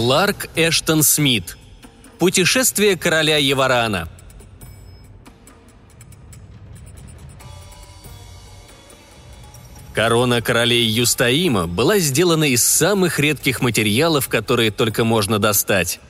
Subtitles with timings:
[0.00, 1.58] Кларк Эштон Смит.
[2.18, 4.08] Путешествие короля Еварана.
[9.92, 16.00] Корона королей Юстаима была сделана из самых редких материалов, которые только можно достать.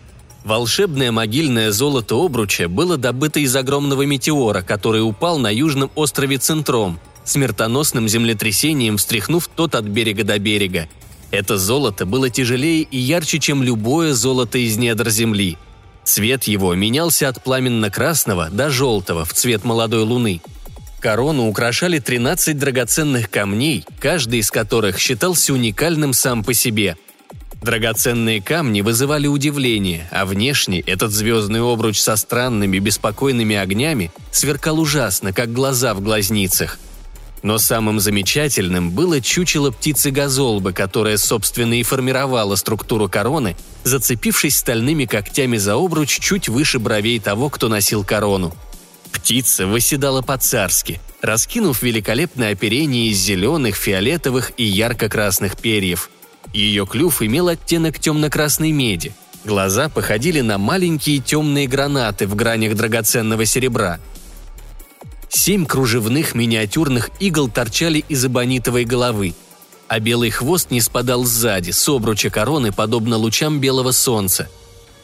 [0.44, 7.00] Волшебное могильное золото обруча было добыто из огромного метеора, который упал на южном острове Центром,
[7.24, 10.88] смертоносным землетрясением встряхнув тот от берега до берега.
[11.30, 15.58] Это золото было тяжелее и ярче, чем любое золото из недр земли.
[16.04, 20.40] Цвет его менялся от пламенно-красного до желтого в цвет молодой луны.
[21.00, 26.96] Корону украшали 13 драгоценных камней, каждый из которых считался уникальным сам по себе–
[27.62, 35.34] Драгоценные камни вызывали удивление, а внешне этот звездный обруч со странными беспокойными огнями сверкал ужасно,
[35.34, 36.78] как глаза в глазницах.
[37.42, 45.06] Но самым замечательным было чучело птицы газолбы, которая, собственно, и формировала структуру короны, зацепившись стальными
[45.06, 48.54] когтями за обруч чуть выше бровей того, кто носил корону.
[49.12, 56.10] Птица выседала по-царски, раскинув великолепное оперение из зеленых, фиолетовых и ярко-красных перьев–
[56.52, 59.12] ее клюв имел оттенок темно-красной меди.
[59.44, 64.00] Глаза походили на маленькие темные гранаты в гранях драгоценного серебра.
[65.30, 69.34] Семь кружевных миниатюрных игл торчали из эбонитовой головы,
[69.88, 74.50] а белый хвост не спадал сзади, с обруча короны, подобно лучам белого солнца.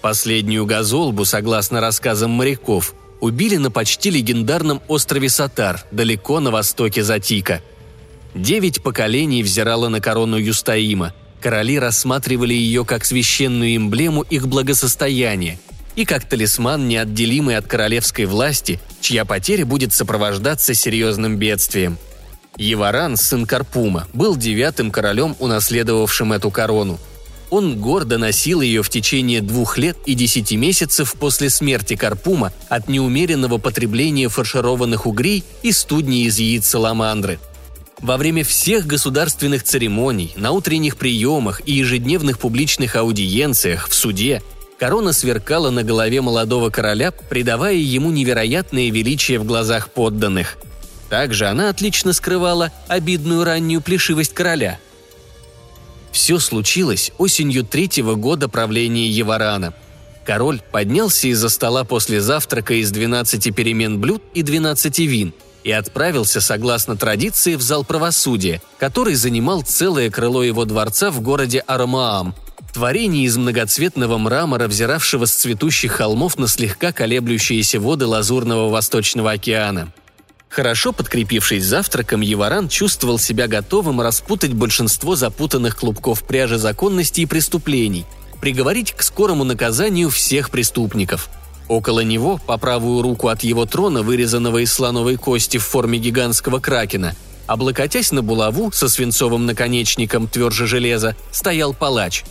[0.03, 7.63] Последнюю газолбу, согласно рассказам моряков, убили на почти легендарном острове Сатар, далеко на востоке Затика.
[8.35, 15.61] Девять поколений взирало на корону Юстаима– Короли рассматривали ее как священную эмблему их благосостояния
[15.97, 21.99] и как талисман, неотделимый от королевской власти, чья потеря будет сопровождаться серьезным бедствием.
[22.57, 26.99] Еваран, сын Карпума, был девятым королем, унаследовавшим эту корону.
[27.51, 32.89] Он гордо носил ее в течение двух лет и десяти месяцев после смерти Карпума от
[32.89, 37.39] неумеренного потребления фаршированных угрей и студней из яиц саламандры–
[38.01, 44.43] во время всех государственных церемоний, на утренних приемах и ежедневных публичных аудиенциях в суде
[44.79, 50.57] корона сверкала на голове молодого короля, придавая ему невероятное величие в глазах подданных.
[51.09, 54.79] Также она отлично скрывала обидную раннюю плешивость короля.
[56.11, 59.75] Все случилось осенью третьего года правления Еварана.
[60.25, 65.33] Король поднялся из-за стола после завтрака из 12 перемен блюд и 12 вин–
[65.67, 71.59] и отправился, согласно традиции, в зал правосудия, который занимал целое крыло его дворца в городе
[71.59, 72.37] Арамаам,
[72.77, 79.95] творение из многоцветного мрамора, взиравшего с цветущих холмов на слегка колеблющиеся воды Лазурного Восточного океана.
[80.51, 88.05] Хорошо подкрепившись завтраком, Еваран чувствовал себя готовым распутать большинство запутанных клубков пряжи законности и преступлений,
[88.43, 91.31] приговорить к скорому наказанию всех преступников–
[91.69, 96.61] Около него, по правую руку от его трона, вырезанного из слоновой кости в форме гигантского
[96.61, 97.17] кракена,
[97.49, 102.23] облокотясь на булаву со свинцовым наконечником тверже железа, стоял палач.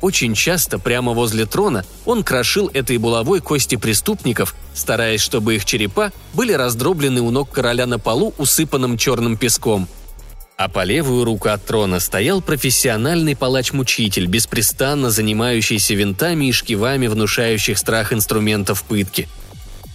[0.00, 6.12] Очень часто прямо возле трона он крошил этой булавой кости преступников, стараясь, чтобы их черепа
[6.34, 9.88] были раздроблены у ног короля на полу, усыпанным черным песком–
[10.58, 17.78] а по левую руку от трона стоял профессиональный палач-мучитель, беспрестанно занимающийся винтами и шкивами внушающих
[17.78, 19.28] страх инструментов пытки.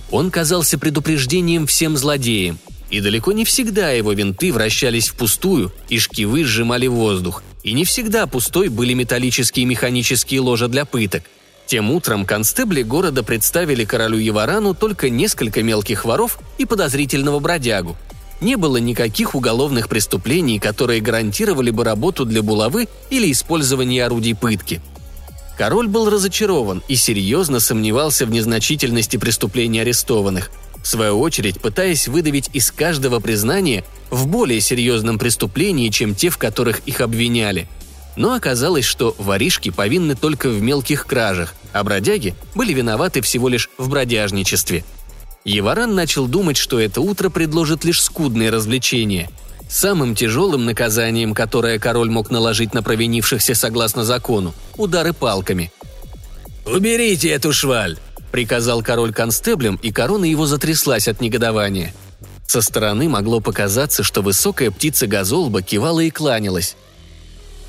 [0.09, 2.59] Он казался предупреждением всем злодеям,
[2.89, 8.27] и далеко не всегда его винты вращались впустую, и шкивы сжимали воздух, и не всегда
[8.27, 11.23] пустой были металлические и механические ложа для пыток.
[11.65, 17.97] Тем утром констебли города представили королю Еварану только несколько мелких воров и подозрительного бродягу–
[18.43, 24.81] не было никаких уголовных преступлений, которые гарантировали бы работу для булавы или использование орудий пытки.
[25.57, 30.51] Король был разочарован и серьезно сомневался в незначительности преступлений арестованных,
[30.83, 36.37] в свою очередь пытаясь выдавить из каждого признания в более серьезном преступлении, чем те, в
[36.37, 37.67] которых их обвиняли.
[38.15, 43.71] Но оказалось, что воришки повинны только в мелких кражах, а бродяги были виноваты всего лишь
[43.79, 44.85] в бродяжничестве–
[45.45, 49.29] Еваран начал думать, что это утро предложит лишь скудные развлечения.
[49.69, 55.71] Самым тяжелым наказанием, которое король мог наложить на провинившихся согласно закону– удары палками.
[56.65, 57.97] «Уберите эту шваль!»–
[58.33, 61.93] приказал король констеблем, и корона его затряслась от негодования.
[62.45, 66.75] Со стороны могло показаться, что высокая птица Газолба кивала и кланялась.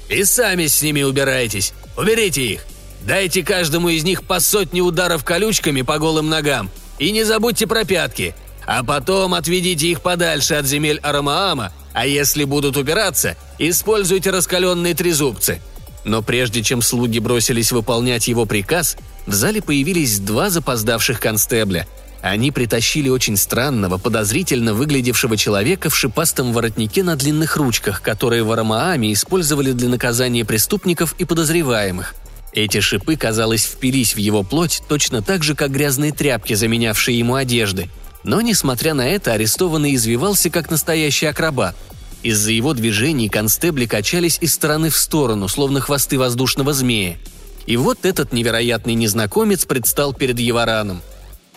[0.09, 1.73] «И сами с ними убирайтесь!
[1.97, 2.67] Уберите их!
[3.07, 6.69] Дайте каждому из них по сотне ударов колючками по голым ногам–
[6.99, 8.35] и не забудьте про пятки.
[8.67, 15.61] А потом отведите их подальше от земель Арамаама, а если будут убираться, используйте раскаленные трезубцы.
[16.05, 21.87] Но прежде чем слуги бросились выполнять его приказ, в зале появились два запоздавших констебля.
[22.23, 28.53] Они притащили очень странного, подозрительно выглядевшего человека в шипастом воротнике на длинных ручках, которые в
[28.53, 32.15] Арамааме использовали для наказания преступников и подозреваемых.
[32.53, 37.35] Эти шипы, казалось, впились в его плоть точно так же, как грязные тряпки, заменявшие ему
[37.35, 37.91] одежды.
[38.23, 41.77] Но, несмотря на это, арестованный извивался, как настоящий акробат–
[42.25, 47.19] из-за его движений констебли качались из стороны в сторону, словно хвосты воздушного змея.
[47.67, 51.03] И вот этот невероятный незнакомец предстал перед Евараном.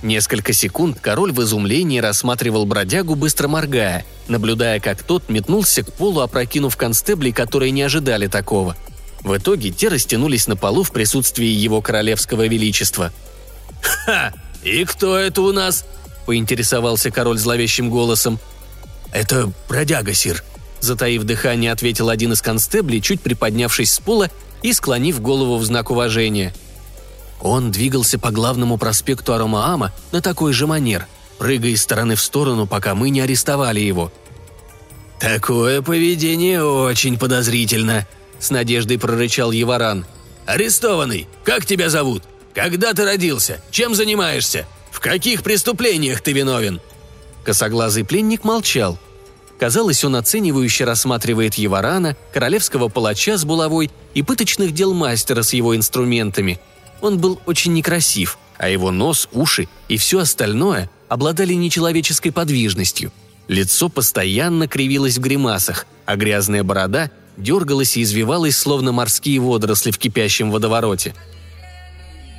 [0.03, 6.21] Несколько секунд король в изумлении рассматривал бродягу, быстро моргая, наблюдая, как тот метнулся к полу,
[6.21, 8.77] опрокинув констеблей, которые не ожидали такого.
[9.21, 13.11] В итоге те растянулись на полу в присутствии его королевского величества.
[13.81, 14.33] «Ха!
[14.63, 15.85] И кто это у нас?»–
[16.27, 18.39] поинтересовался король зловещим голосом.
[19.11, 20.43] «Это бродяга, сир»,
[20.79, 24.29] Затаив дыхание, ответил один из констеблей, чуть приподнявшись с пола
[24.61, 26.53] и склонив голову в знак уважения.
[27.41, 31.07] Он двигался по главному проспекту Аромаама на такой же манер,
[31.37, 34.11] прыгая из стороны в сторону, пока мы не арестовали его.
[35.19, 38.07] «Такое поведение очень подозрительно»,—
[38.39, 40.05] с надеждой прорычал Еваран.
[40.45, 42.23] «Арестованный, как тебя зовут?
[42.53, 43.61] Когда ты родился?
[43.71, 44.67] Чем занимаешься?
[44.91, 46.81] В каких преступлениях ты виновен?»
[47.43, 48.99] Косоглазый пленник молчал,
[49.59, 55.75] Казалось, он оценивающе рассматривает Еварана, королевского палача с булавой и пыточных дел мастера с его
[55.75, 56.59] инструментами.
[57.01, 63.11] Он был очень некрасив, а его нос, уши и все остальное обладали нечеловеческой подвижностью.
[63.47, 69.97] Лицо постоянно кривилось в гримасах, а грязная борода дергалась и извивалась, словно морские водоросли в
[69.97, 71.15] кипящем водовороте.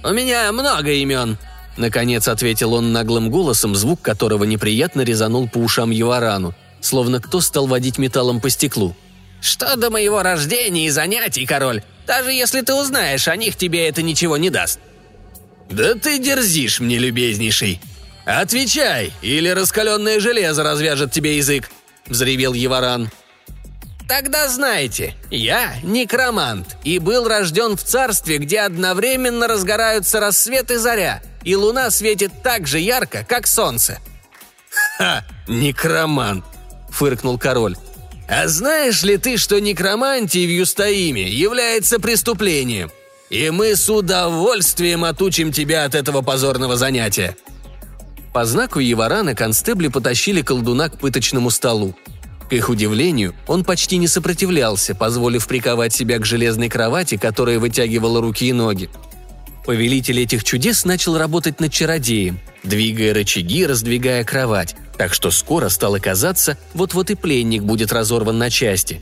[0.05, 1.39] «У меня много имен»,—
[1.77, 7.67] наконец ответил он наглым голосом, звук которого неприятно резанул по ушам Еварану— словно кто стал
[7.67, 8.97] водить металлом по стеклу.
[9.41, 11.83] «Что до моего рождения и занятий, король?
[12.07, 14.81] Даже если ты узнаешь о них, тебе это ничего не даст».
[15.71, 17.81] «Да ты дерзишь мне, любезнейший.
[18.25, 21.71] Отвечай, или раскаленное железо развяжет тебе язык»,—
[22.07, 23.11] взревел Еваран.
[24.09, 31.23] «Тогда знайте, я некромант и был рожден в царстве, где одновременно разгораются рассвет и заря,
[31.45, 33.99] и луна светит так же ярко, как солнце».
[34.97, 36.45] «Ха, некромант!»–
[36.99, 37.77] фыркнул король.
[38.29, 42.91] «А знаешь ли ты, что некромантия в Юстаиме является преступлением?
[43.31, 47.37] И мы с удовольствием отучим тебя от этого позорного занятия».
[48.35, 51.95] По знаку Еварана констебли потащили колдуна к пыточному столу.
[52.51, 58.21] К их удивлению, он почти не сопротивлялся, позволив приковать себя к железной кровати, которая вытягивала
[58.21, 58.91] руки и ноги.
[59.65, 66.01] Повелитель этих чудес начал работать над чародеем, двигая рычаги, раздвигая кровать, так что скоро стало
[66.01, 69.01] казаться, вот-вот и пленник будет разорван на части.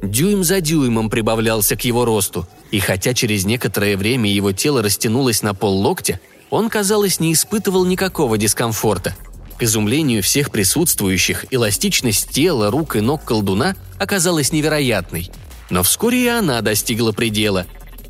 [0.00, 5.42] Дюйм за дюймом прибавлялся к его росту, и хотя через некоторое время его тело растянулось
[5.42, 9.16] на пол локтя, он, казалось, не испытывал никакого дискомфорта.
[9.58, 15.30] К изумлению всех присутствующих, эластичность тела, рук и ног колдуна оказалась невероятной.
[15.70, 17.66] Но вскоре и она достигла предела.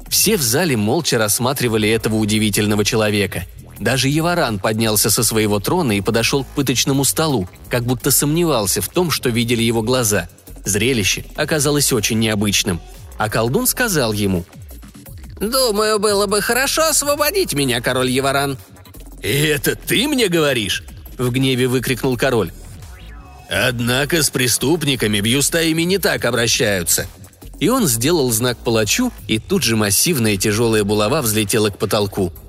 [0.09, 3.47] Все в зале молча рассматривали этого удивительного человека–
[3.79, 8.89] даже Еваран поднялся со своего трона и подошел к пыточному столу, как будто сомневался в
[8.89, 10.29] том, что видели его глаза.
[10.65, 12.81] Зрелище оказалось очень необычным.
[13.19, 14.45] А колдун сказал ему
[15.41, 18.57] «Думаю, было бы хорошо освободить меня, король Еваран».
[19.23, 20.83] «И это ты мне говоришь?»–
[21.19, 22.53] в гневе выкрикнул король.
[23.49, 27.07] «Однако с преступниками в Юстаиме не так обращаются»,
[27.59, 32.33] и он сделал знак палачу, и тут же массивная тяжелая булава взлетела к потолку–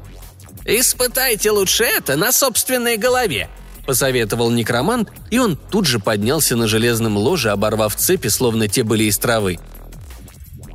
[0.69, 3.49] «Испытайте лучше это на собственной голове»,–
[3.85, 9.05] посоветовал некромант, и он тут же поднялся на железном ложе, оборвав цепи, словно те были
[9.05, 9.59] из травы.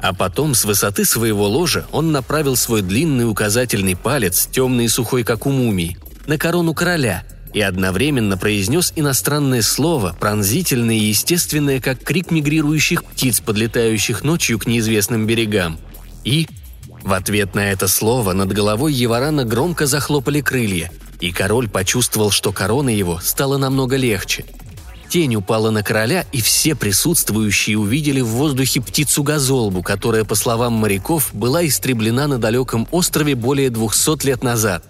[0.01, 5.25] А потом с высоты своего ложа он направил свой длинный указательный палец, темный и сухой,
[5.25, 12.03] как у мумии, на корону короля и одновременно произнес иностранное слово, пронзительное и естественное, как
[12.03, 15.79] крик мигрирующих птиц, подлетающих ночью к неизвестным берегам.
[16.25, 16.49] И
[17.03, 20.91] в ответ на это слово над головой Еварана громко захлопали крылья,
[21.21, 24.45] и король почувствовал, что корона его стала намного легче.
[25.09, 31.31] Тень упала на короля, и все присутствующие увидели в воздухе птицу-газолбу, которая, по словам моряков,
[31.35, 34.85] была истреблена на далеком острове более двухсот лет назад.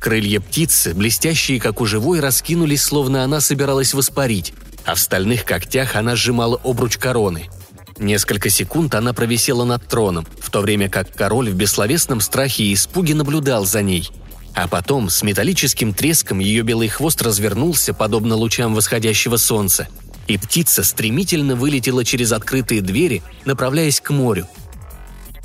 [0.00, 4.54] Крылья птицы, блестящие как у живой, раскинулись, словно она собиралась воспарить,
[4.86, 7.50] а в стальных когтях она сжимала обруч короны–
[8.00, 12.74] Несколько секунд она провисела над троном, в то время как король в бессловесном страхе и
[12.74, 14.10] испуге наблюдал за ней.
[14.54, 19.86] А потом с металлическим треском ее белый хвост развернулся, подобно лучам восходящего солнца,
[20.28, 24.48] и птица стремительно вылетела через открытые двери, направляясь к морю.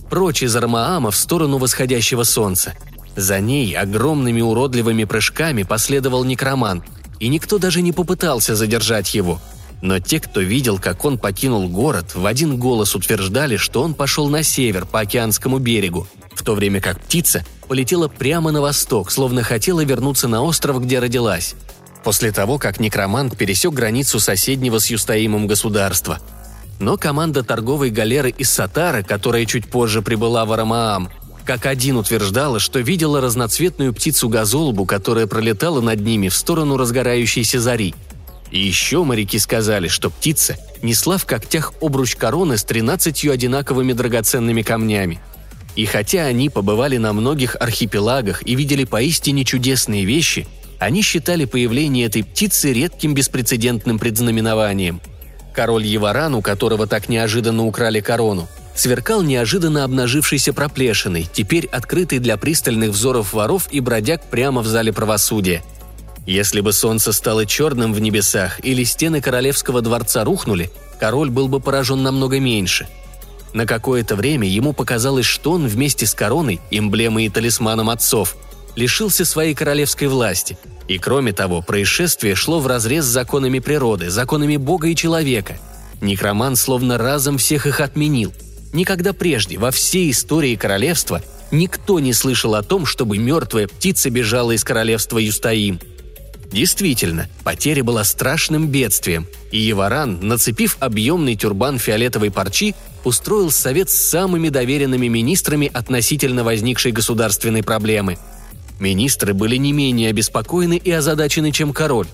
[0.10, 2.74] прочь из Армаама в сторону восходящего солнца.
[3.18, 6.86] За ней огромными уродливыми прыжками последовал некромант,
[7.20, 9.42] и никто даже не попытался задержать его.
[9.86, 14.28] Но те, кто видел, как он покинул город, в один голос утверждали, что он пошел
[14.30, 19.44] на север, по океанскому берегу, в то время как птица полетела прямо на восток, словно
[19.44, 21.54] хотела вернуться на остров, где родилась.
[22.04, 26.18] После того, как некромант пересек границу соседнего с Юстаимом государства.
[26.80, 31.10] Но команда торговой галеры из Сатара, которая чуть позже прибыла в Арамаам,
[31.46, 37.94] как один утверждала, что видела разноцветную птицу-газолбу, которая пролетала над ними в сторону разгорающейся зари.
[38.52, 44.62] И еще моряки сказали, что птица несла в когтях обруч короны с тринадцатью одинаковыми драгоценными
[44.62, 45.20] камнями–
[45.76, 50.48] и хотя они побывали на многих архипелагах и видели поистине чудесные вещи,
[50.80, 55.02] они считали появление этой птицы редким беспрецедентным предзнаменованием.
[55.54, 62.36] Король Еваран, у которого так неожиданно украли корону, сверкал неожиданно обнажившейся проплешиной, теперь открытой для
[62.38, 65.64] пристальных взоров воров и бродяг прямо в зале правосудия.
[66.26, 71.60] Если бы солнце стало черным в небесах или стены королевского дворца рухнули, король был бы
[71.60, 72.88] поражен намного меньше–
[73.56, 78.36] на какое-то время ему показалось, что он вместе с короной, эмблемой и талисманом отцов,
[78.76, 80.58] лишился своей королевской власти.
[80.90, 85.58] И кроме того, происшествие шло вразрез с законами природы, законами Бога и человека.
[86.02, 88.34] Некроман словно разом всех их отменил.
[88.74, 94.52] Никогда прежде во всей истории королевства никто не слышал о том, чтобы мертвая птица бежала
[94.52, 95.80] из королевства Юстаим–
[96.52, 103.96] Действительно, потеря была страшным бедствием, и Еваран, нацепив объемный тюрбан фиолетовой парчи, устроил совет с
[103.96, 108.18] самыми доверенными министрами относительно возникшей государственной проблемы.
[108.80, 112.08] Министры были не менее обеспокоены и озадачены, чем король.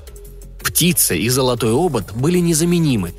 [0.63, 3.13] Птица и золотой обод были незаменимы.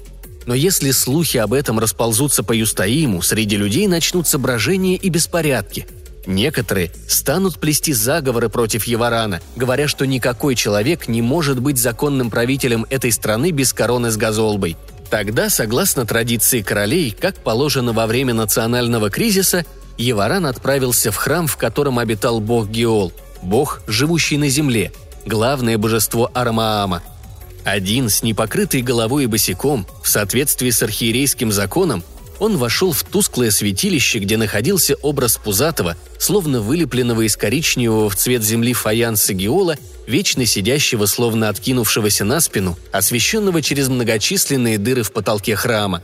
[0.47, 5.87] Но если слухи об этом расползутся по Юстаиму, среди людей начнутся брожения и беспорядки–
[6.26, 12.87] Некоторые станут плести заговоры против Еварана, говоря, что никакой человек не может быть законным правителем
[12.91, 14.76] этой страны без короны с газолбой.
[15.11, 19.67] Тогда, согласно традиции королей, как положено во время национального кризиса,
[19.99, 23.12] Еваран отправился в храм, в котором обитал бог Геол,
[23.43, 24.93] бог, живущий на земле,
[25.26, 27.02] главное божество Армаама.
[27.64, 32.02] Один с непокрытой головой и босиком, в соответствии с архиерейским законом,
[32.42, 38.42] он вошел в тусклое святилище, где находился образ Пузатого, словно вылепленного из коричневого в цвет
[38.42, 39.76] земли фаянса Геола,
[40.08, 46.02] вечно сидящего, словно откинувшегося на спину, освещенного через многочисленные дыры в потолке храма.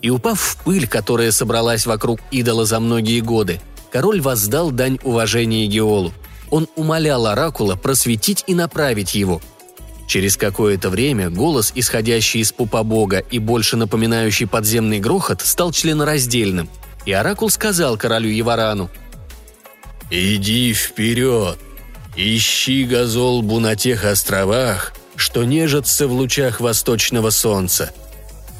[0.00, 3.60] И упав в пыль, которая собралась вокруг идола за многие годы,
[3.92, 6.14] король воздал дань уважения Геолу.
[6.50, 9.42] Он умолял Оракула просветить и направить его–
[10.06, 16.68] Через какое-то время голос, исходящий из пупа бога и больше напоминающий подземный грохот, стал членораздельным,
[17.06, 18.90] и Оракул сказал королю Еварану
[20.10, 21.58] «Иди вперед,
[22.16, 27.92] ищи Газолбу на тех островах, что нежатся в лучах восточного солнца.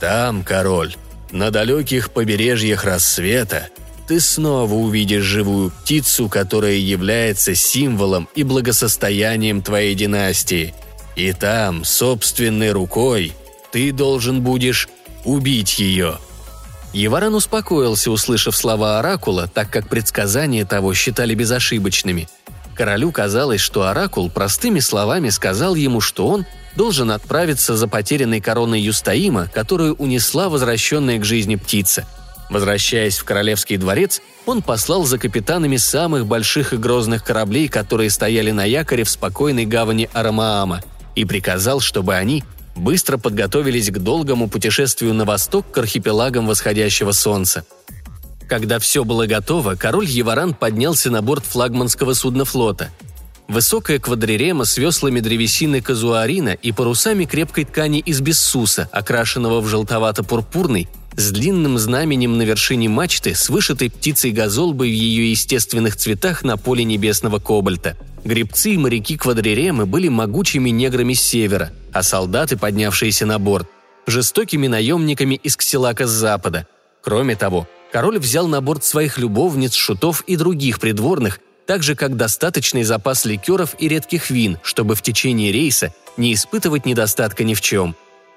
[0.01, 0.97] Там, король,
[1.31, 3.69] на далеких побережьях рассвета,
[4.09, 10.75] ты снова увидишь живую птицу, которая является символом и благосостоянием твоей династии–
[11.17, 13.33] и там, собственной рукой,
[13.73, 14.89] ты должен будешь
[15.25, 16.19] убить ее».
[16.93, 22.29] Еваран успокоился, услышав слова Оракула, так как предсказания того считали безошибочными.
[22.77, 28.81] Королю казалось, что Оракул простыми словами сказал ему, что он должен отправиться за потерянной короной
[28.81, 32.07] Юстаима, которую унесла возвращенная к жизни птица.
[32.49, 38.53] Возвращаясь в королевский дворец, он послал за капитанами самых больших и грозных кораблей, которые стояли
[38.53, 40.81] на якоре в спокойной гавани Арамаама–
[41.15, 42.45] и приказал, чтобы они
[42.77, 47.65] быстро подготовились к долгому путешествию на восток к архипелагам восходящего солнца.
[48.49, 52.91] Когда все было готово, король Еваран поднялся на борт флагманского судна флота.
[53.49, 60.89] Высокая квадрирема с веслами древесины казуарина и парусами крепкой ткани из бессуса, окрашенного в желтовато-пурпурный,
[61.17, 66.57] с длинным знаменем на вершине мачты с вышитой птицей газолбой в ее естественных цветах на
[66.57, 73.27] поле небесного кобальта– Гребцы и моряки квадриремы были могучими неграми с севера, а солдаты, поднявшиеся
[73.27, 73.69] на борт,
[74.07, 76.67] жестокими наемниками из Ксилака с запада.
[77.03, 82.17] Кроме того, король взял на борт своих любовниц, шутов и других придворных, так же как
[82.17, 87.61] достаточный запас ликеров и редких вин, чтобы в течение рейса не испытывать недостатка ни в
[87.61, 87.95] чем.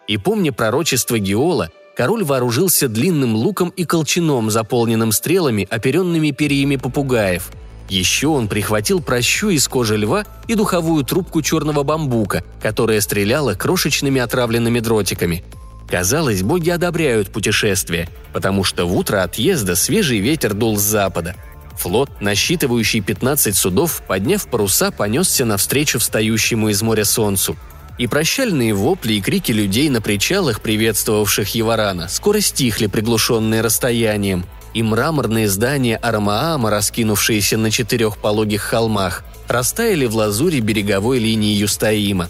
[0.09, 7.51] И помня пророчество Геола, король вооружился длинным луком и колчаном, заполненным стрелами, оперенными перьями попугаев–
[7.89, 14.19] еще он прихватил прощу из кожи льва и духовую трубку черного бамбука, которая стреляла крошечными
[14.19, 15.43] отравленными дротиками.
[15.89, 21.35] Казалось, боги одобряют путешествие, потому что в утро отъезда свежий ветер дул с запада.
[21.77, 27.55] Флот, насчитывающий 15 судов, подняв паруса, понесся навстречу встающему из моря солнцу.
[27.97, 34.45] И прощальные вопли и крики людей на причалах, приветствовавших Еварана, скоро стихли, приглушенные расстоянием,
[34.77, 42.29] и мраморные здания Армаама, раскинувшиеся на четырех пологих холмах, растаяли в лазуре береговой линии Юстаима.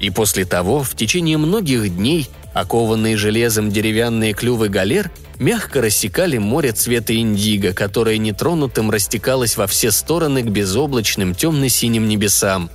[0.00, 6.72] И после того, в течение многих дней, окованные железом деревянные клювы галер мягко рассекали море
[6.72, 12.68] цвета индиго, которое нетронутым растекалось во все стороны к безоблачным темно-синим небесам.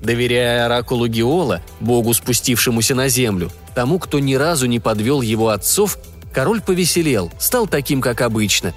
[0.00, 5.98] Доверяя оракулу Геола, богу, спустившемуся на землю, тому, кто ни разу не подвел его отцов,
[6.36, 8.74] король повеселел, стал таким, как обычно.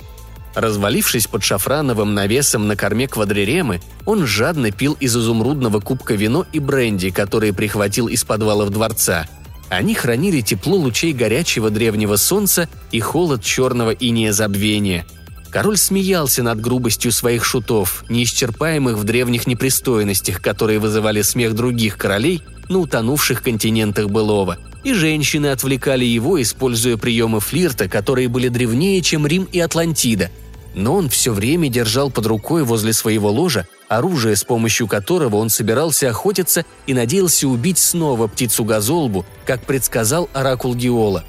[0.56, 6.60] Развалившись под шафрановым навесом на корме квадриремы, он жадно пил из изумрудного кубка вино и
[6.60, 9.28] бренди, которые прихватил из подвалов дворца–
[9.70, 15.06] они хранили тепло лучей горячего древнего солнца и холод черного иния забвения.
[15.52, 22.42] Король смеялся над грубостью своих шутов, неисчерпаемых в древних непристойностях, которые вызывали смех других королей
[22.68, 24.58] на утонувших континентах былого.
[24.84, 30.32] И женщины отвлекали его, используя приемы флирта, которые были древнее, чем Рим и Атлантида.
[30.74, 35.50] Но он все время держал под рукой возле своего ложа оружие, с помощью которого он
[35.50, 41.24] собирался охотиться и надеялся убить снова птицу-газолбу, как предсказал оракул Геола.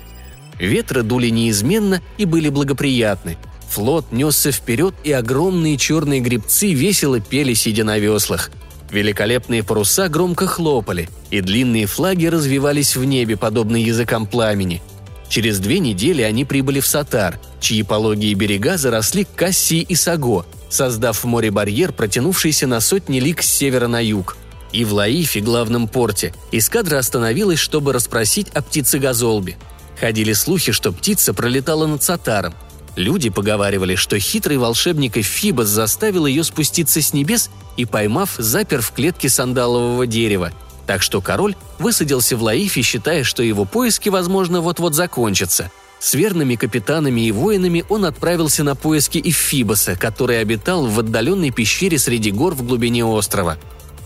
[0.59, 3.39] Ветры дули неизменно и были благоприятны.
[3.71, 8.51] Флот несся вперед, и огромные черные грибцы весело пели, сидя на веслах.
[8.91, 14.83] Великолепные паруса громко хлопали, и длинные флаги развивались в небе, подобно языкам пламени.
[15.29, 21.23] Через две недели они прибыли в Сатар, чьи пологие берега заросли Кассией и Саго– создав
[21.23, 24.37] в море барьер, протянувшийся на сотни лиг с севера на юг.
[24.73, 29.57] И в Лаифе, главном порте, эскадра остановилась, чтобы расспросить о птице Газолбе.
[29.99, 32.55] Ходили слухи, что птица пролетала над Сатаром.
[32.97, 38.93] Люди поговаривали, что хитрый волшебник Эфибос заставил ее спуститься с небес и, поймав, запер в
[38.93, 40.53] клетке сандалового дерева.
[40.87, 46.55] Так что король высадился в Лаифе, считая, что его поиски, возможно, вот-вот закончатся– с верными
[46.55, 52.55] капитанами и воинами он отправился на поиски Ифибоса, который обитал в отдаленной пещере среди гор
[52.55, 53.59] в глубине острова.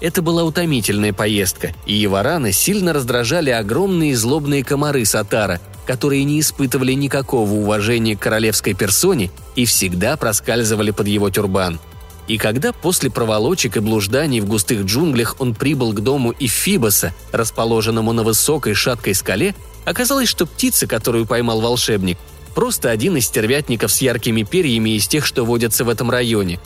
[0.04, 6.92] Это была утомительная поездка, и Евараны сильно раздражали огромные злобные комары Сатара, которые не испытывали
[6.92, 11.80] никакого уважения к королевской персоне и всегда проскальзывали под его тюрбан.
[12.28, 18.12] И когда после проволочек и блужданий в густых джунглях он прибыл к дому Ифибоса, расположенному
[18.12, 22.18] на высокой шаткой скале, Оказалось, что птица, которую поймал волшебник,
[22.54, 26.58] просто один из стервятников с яркими перьями из тех, что водятся в этом районе,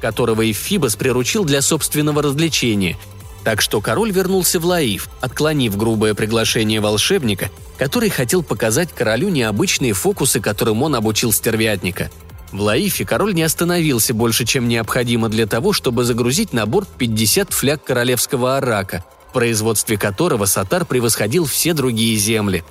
[0.00, 2.96] которого Эфибос приручил для собственного развлечения.
[3.44, 9.92] Так что король вернулся в Лаив, отклонив грубое приглашение волшебника, который хотел показать королю необычные
[9.92, 12.10] фокусы, которым он обучил стервятника.
[12.52, 17.52] В Лаифе король не остановился больше, чем необходимо для того, чтобы загрузить на борт 50
[17.52, 19.04] фляг королевского арака–
[19.38, 22.64] производстве которого Сатар превосходил все другие земли.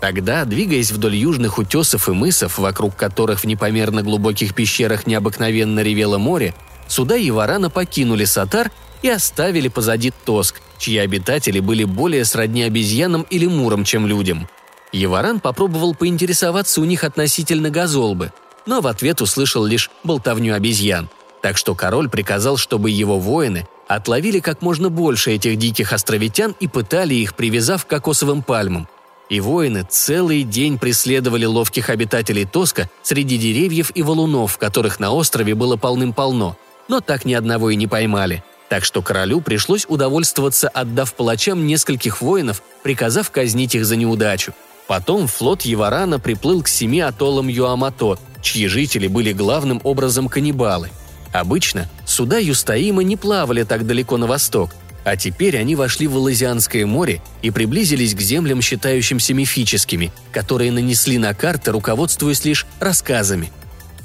[0.00, 6.16] Тогда, двигаясь вдоль южных утесов и мысов, вокруг которых в непомерно глубоких пещерах необыкновенно ревело
[6.16, 6.54] море,
[6.88, 8.70] суда Еварана покинули Сатар
[9.02, 14.48] и оставили позади Тоск, чьи обитатели были более сродни обезьянам или мурам, чем людям.
[14.92, 18.32] Еваран попробовал поинтересоваться у них относительно газолбы,
[18.66, 21.08] но в ответ услышал лишь болтовню обезьян.
[21.42, 26.66] Так что король приказал, чтобы его воины отловили как можно больше этих диких островитян и
[26.66, 28.88] пытали их, привязав к кокосовым пальмам.
[29.28, 35.54] И воины целый день преследовали ловких обитателей Тоска среди деревьев и валунов, которых на острове
[35.54, 36.56] было полным-полно,
[36.88, 38.42] но так ни одного и не поймали.
[38.68, 44.52] Так что королю пришлось удовольствоваться, отдав палачам нескольких воинов, приказав казнить их за неудачу.
[44.88, 50.90] Потом флот Еварана приплыл к семи атоллам Юамато, чьи жители были главным образом каннибалы–
[51.36, 54.70] Обычно суда Юстаима не плавали так далеко на восток,
[55.04, 61.18] а теперь они вошли в Алазианское море и приблизились к землям, считающимся мифическими, которые нанесли
[61.18, 63.52] на карты, руководствуясь лишь рассказами.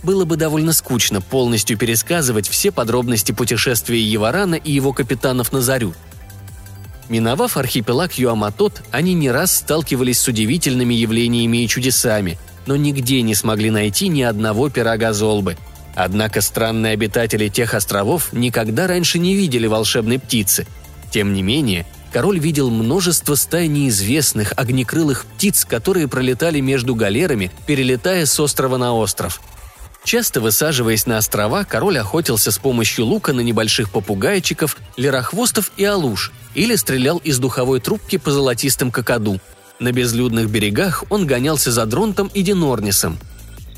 [0.03, 5.93] Было бы довольно скучно полностью пересказывать все подробности путешествия Еварана и его капитанов на Зарю.
[7.09, 13.35] Миновав архипелаг Юаматот, они не раз сталкивались с удивительными явлениями и чудесами, но нигде не
[13.35, 15.57] смогли найти ни одного пирога Золбы–
[15.95, 20.65] Однако странные обитатели тех островов никогда раньше не видели волшебной птицы.
[21.11, 28.25] Тем не менее, король видел множество стай неизвестных огнекрылых птиц, которые пролетали между галерами, перелетая
[28.25, 29.41] с острова на остров.
[30.03, 36.31] Часто высаживаясь на острова, король охотился с помощью лука на небольших попугайчиков, лерохвостов и алуш,
[36.55, 39.39] или стрелял из духовой трубки по золотистым кокоду.
[39.79, 43.17] на безлюдных берегах он гонялся за Дронтом и Денорнисом.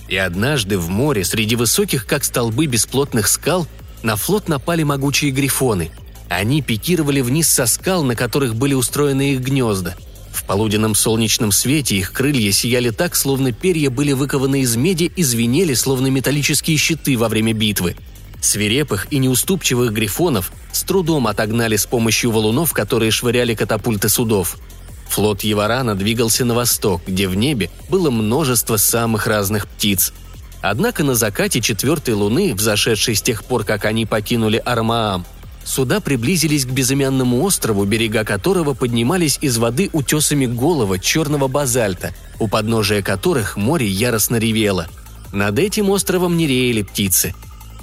[0.10, 3.68] И однажды в море, среди высоких, как столбы бесплотных скал,
[4.02, 5.92] на флот напали могучие грифоны.
[6.30, 9.96] Они пикировали вниз со скал, на которых были устроены их гнезда.
[10.34, 15.24] В полуденном солнечном свете их крылья сияли так, словно перья были выкованы из меди и
[15.24, 17.96] звенели, словно металлические щиты во время битвы.
[18.42, 24.58] Свирепых и неуступчивых грифонов с трудом отогнали с помощью валунов, которые швыряли катапульты судов–
[25.14, 30.12] Флот Еварана двигался на восток, где в небе было множество самых разных птиц.
[30.60, 35.24] Однако на закате четвертой луны, взошедшей с тех пор, как они покинули Армаам,
[35.66, 42.48] суда приблизились к безымянному острову, берега которого поднимались из воды утесами голого черного базальта, у
[42.48, 44.88] подножия которых море яростно ревело.
[45.32, 47.34] Над этим островом не реяли птицы.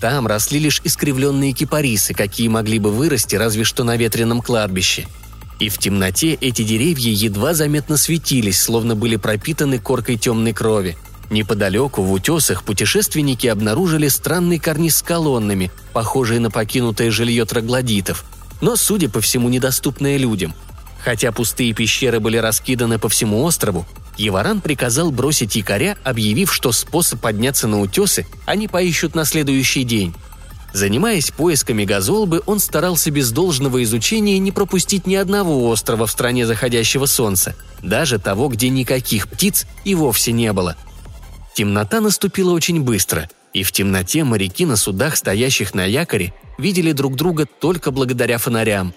[0.01, 5.07] Там росли лишь искривленные кипарисы, какие могли бы вырасти разве что на ветреном кладбище–
[5.61, 10.97] и в темноте эти деревья едва заметно светились, словно были пропитаны коркой темной крови.
[11.31, 18.25] Неподалеку, в утесах, путешественники обнаружили странный карниз с колоннами, похожие на покинутое жилье троглодитов,
[18.61, 20.55] но, судя по всему, недоступное людям.
[20.99, 23.87] Хотя пустые пещеры были раскиданы по всему острову,
[24.19, 30.15] Еваран приказал бросить якоря, объявив, что способ подняться на утесы они поищут на следующий день.
[30.73, 36.47] Занимаясь поисками газолбы, он старался без должного изучения не пропустить ни одного острова в стране
[36.47, 40.77] заходящего солнца, даже того, где никаких птиц и вовсе не было.
[41.55, 47.17] Темнота наступила очень быстро, и в темноте моряки на судах, стоящих на якоре, видели друг
[47.17, 48.95] друга только благодаря фонарям.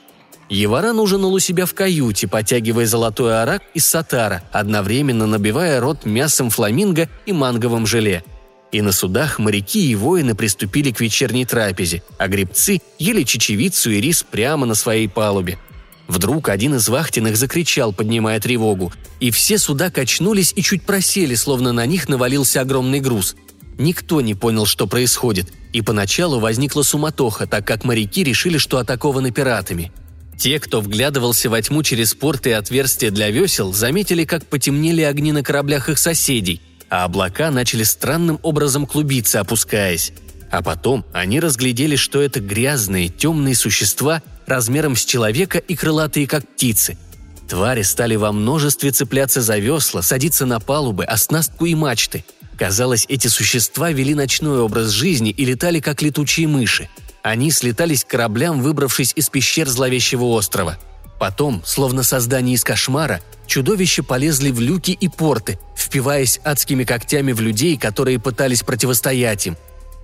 [0.49, 6.49] Еваран ужинал у себя в каюте, потягивая золотой арак из сатара, одновременно набивая рот мясом
[6.49, 8.23] фламинго и манговым желе–
[8.73, 14.01] и на судах моряки и воины приступили к вечерней трапезе, а гребцы ели чечевицу и
[14.01, 15.59] рис прямо на своей палубе.
[16.07, 21.71] Вдруг один из вахтенных закричал, поднимая тревогу, и все суда качнулись и чуть просели, словно
[21.71, 23.35] на них навалился огромный груз.
[23.77, 29.31] Никто не понял, что происходит, и поначалу возникла суматоха, так как моряки решили, что атакованы
[29.31, 29.91] пиратами.
[30.37, 35.31] Те, кто вглядывался во тьму через порты и отверстия для весел, заметили, как потемнели огни
[35.31, 36.61] на кораблях их соседей–
[36.93, 40.13] а облака начали странным образом клубиться, опускаясь.
[40.51, 44.21] А потом они разглядели, что это грязные, темные существа
[44.53, 46.97] размером с человека и крылатые, как птицы.
[47.49, 52.23] Твари стали во множестве цепляться за весла, садиться на палубы, оснастку и мачты.
[52.57, 56.89] Казалось, эти существа вели ночной образ жизни и летали, как летучие мыши.
[57.21, 60.77] Они слетались к кораблям, выбравшись из пещер зловещего острова–
[61.23, 67.39] Потом, словно создание из кошмара, чудовища полезли в люки и порты, впиваясь адскими когтями в
[67.39, 69.55] людей, которые пытались противостоять им.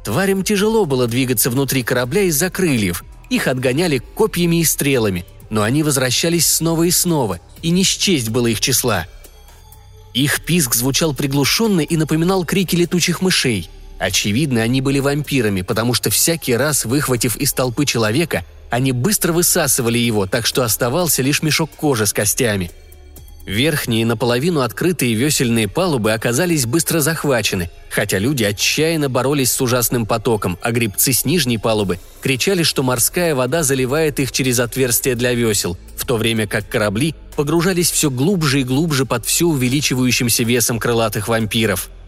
[0.06, 5.84] Тварям тяжело было двигаться внутри корабля из-за крыльев, их отгоняли копьями и стрелами, но они
[5.84, 9.08] возвращались снова и снова, и не счесть было их числа.
[10.14, 13.70] Их писк звучал приглушенно и напоминал крики летучих мышей.
[14.00, 19.98] Очевидно, они были вампирами, потому что всякий раз, выхватив из толпы человека, они быстро высасывали
[19.98, 22.72] его, так что оставался лишь мешок кожи с костями.
[23.50, 30.60] Верхние наполовину открытые весельные палубы оказались быстро захвачены, хотя люди отчаянно боролись с ужасным потоком,
[30.62, 35.80] а грибцы с нижней палубы кричали, что морская вода заливает их через отверстия для весел,
[35.96, 41.28] в то время как корабли погружались все глубже и глубже под все увеличивающимся весом крылатых
[41.28, 41.90] вампиров–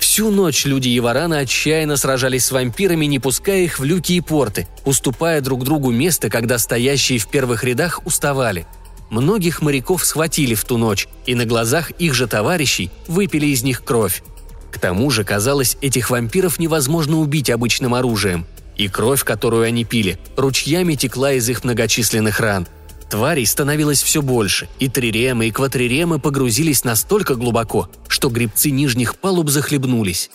[0.00, 4.68] Всю ночь люди Еварана отчаянно сражались с вампирами, не пуская их в люки и порты,
[4.84, 8.64] уступая друг другу место, когда стоящие в первых рядах уставали.
[9.10, 13.84] Многих моряков схватили в ту ночь, и на глазах их же товарищей выпили из них
[13.84, 14.22] кровь.
[14.70, 18.46] К тому же, казалось, этих вампиров невозможно убить обычным оружием.
[18.76, 22.66] И кровь, которую они пили, ручьями текла из их многочисленных ран–
[23.08, 29.48] Тварей становилось все больше, и триремы, и кватриремы погрузились настолько глубоко, что грибцы нижних палуб
[29.48, 30.30] захлебнулись.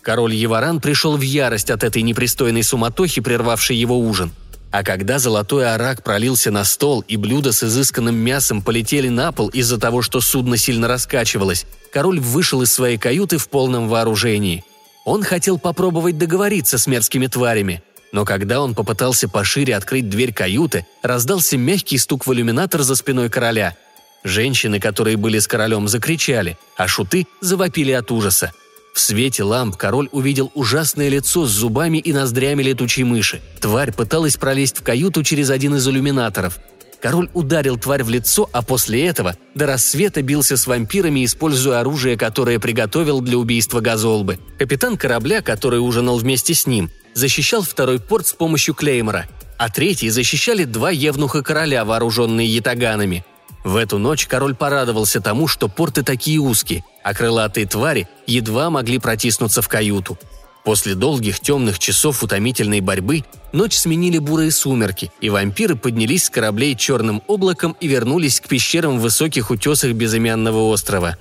[0.00, 4.32] Король Еваран пришел в ярость от этой непристойной суматохи, прервавшей его ужин.
[4.74, 9.46] А когда золотой арак пролился на стол и блюда с изысканным мясом полетели на пол
[9.50, 14.64] из-за того, что судно сильно раскачивалось, король вышел из своей каюты в полном вооружении.
[15.04, 20.86] Он хотел попробовать договориться с мерзкими тварями– но когда он попытался пошире открыть дверь каюты,
[21.02, 23.76] раздался мягкий стук в иллюминатор за спиной короля.
[24.22, 28.52] Женщины, которые были с королем, закричали, а шуты завопили от ужаса.
[28.94, 33.42] В свете ламп король увидел ужасное лицо с зубами и ноздрями летучей мыши.
[33.60, 36.60] Тварь пыталась пролезть в каюту через один из иллюминаторов.
[37.02, 42.16] Король ударил тварь в лицо, а после этого до рассвета бился с вампирами, используя оружие,
[42.16, 44.38] которое приготовил для убийства Газолбы.
[44.60, 49.26] Капитан корабля, который ужинал вместе с ним, защищал второй порт с помощью клеймора,
[49.58, 53.24] а третий защищали два евнуха короля, вооруженные ятаганами.
[53.64, 58.98] В эту ночь король порадовался тому, что порты такие узкие, а крылатые твари едва могли
[58.98, 60.18] протиснуться в каюту.
[60.64, 66.76] После долгих темных часов утомительной борьбы ночь сменили бурые сумерки, и вампиры поднялись с кораблей
[66.76, 71.16] черным облаком и вернулись к пещерам в высоких утесах безымянного острова.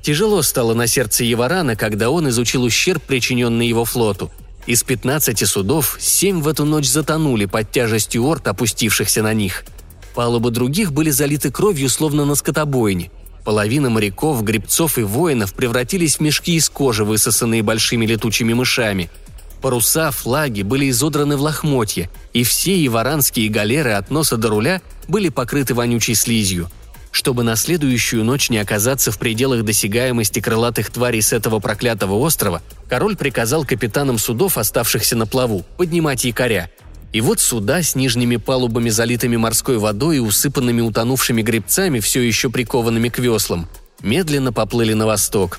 [0.00, 4.30] Тяжело стало на сердце Еварана, когда он изучил ущерб, причиненный его флоту.
[4.66, 9.64] Из 15 судов семь в эту ночь затонули под тяжестью орд, опустившихся на них–
[10.18, 13.12] Палубы других были залиты кровью, словно на скотобойне.
[13.44, 19.10] Половина моряков, гребцов и воинов превратились в мешки из кожи, высосанные большими летучими мышами.
[19.62, 25.28] Паруса, флаги были изодраны в лохмотья, и все иваранские галеры от носа до руля были
[25.28, 26.68] покрыты вонючей слизью.
[27.12, 32.60] Чтобы на следующую ночь не оказаться в пределах досягаемости крылатых тварей с этого проклятого острова,
[32.88, 36.72] король приказал капитанам судов, оставшихся на плаву, поднимать якоря–
[37.12, 42.50] и вот суда с нижними палубами, залитыми морской водой и усыпанными утонувшими гребцами, все еще
[42.50, 43.68] прикованными к веслам,
[44.02, 45.58] медленно поплыли на восток.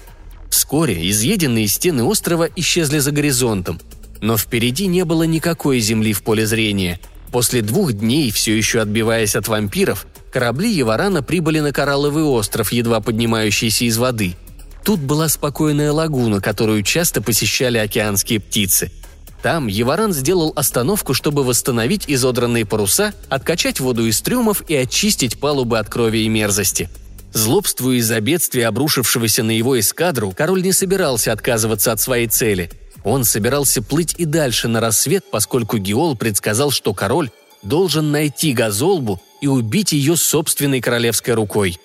[0.49, 3.79] Вскоре изъеденные стены острова исчезли за горизонтом.
[4.21, 6.99] Но впереди не было никакой земли в поле зрения.
[7.31, 12.99] После двух дней, все еще отбиваясь от вампиров, корабли Еварана прибыли на Коралловый остров, едва
[12.99, 14.35] поднимающийся из воды.
[14.83, 18.91] Тут была спокойная лагуна, которую часто посещали океанские птицы–
[19.41, 25.80] там Еваран сделал остановку, чтобы восстановить изодранные паруса, откачать воду из трюмов и очистить палубы
[25.80, 26.89] от крови и мерзости.
[27.32, 32.71] Злобствуя из-за бедствия, обрушившегося на его эскадру, король не собирался отказываться от своей цели.
[33.04, 37.30] Он собирался плыть и дальше на рассвет, поскольку Геол предсказал, что король
[37.62, 41.78] должен найти Газолбу и убить ее собственной королевской рукой.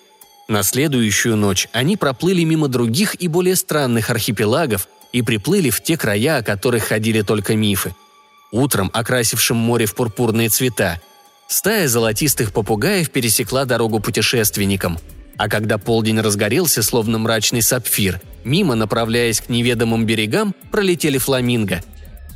[0.49, 5.97] На следующую ночь они проплыли мимо других и более странных архипелагов, и приплыли в те
[5.97, 7.95] края, о которых ходили только мифы.
[8.51, 11.01] Утром, окрасившим море в пурпурные цвета,
[11.47, 14.99] стая золотистых попугаев пересекла дорогу путешественникам.
[15.37, 21.81] А когда полдень разгорелся, словно мрачный сапфир, мимо, направляясь к неведомым берегам, пролетели фламинго.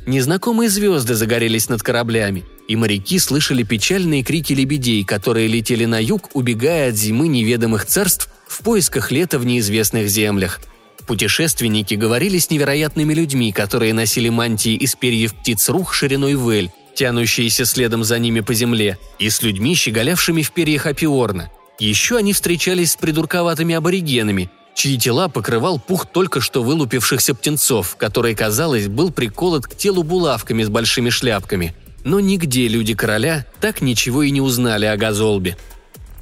[0.05, 6.29] Незнакомые звезды загорелись над кораблями, и моряки слышали печальные крики лебедей, которые летели на юг,
[6.33, 10.61] убегая от зимы неведомых царств в поисках лета в неизвестных землях–
[11.09, 17.65] Путешественники говорили с невероятными людьми, которые носили мантии из перьев птиц рух шириной вель, тянущиеся
[17.65, 21.49] следом за ними по земле, и с людьми, щеголявшими в перьях апиорна.
[21.79, 28.35] Еще они встречались с придурковатыми аборигенами, чьи тела покрывал пух только что вылупившихся птенцов, который,
[28.35, 31.73] казалось, был приколот к телу булавками с большими шляпками.
[32.03, 35.57] Но нигде люди короля так ничего и не узнали о Газолбе–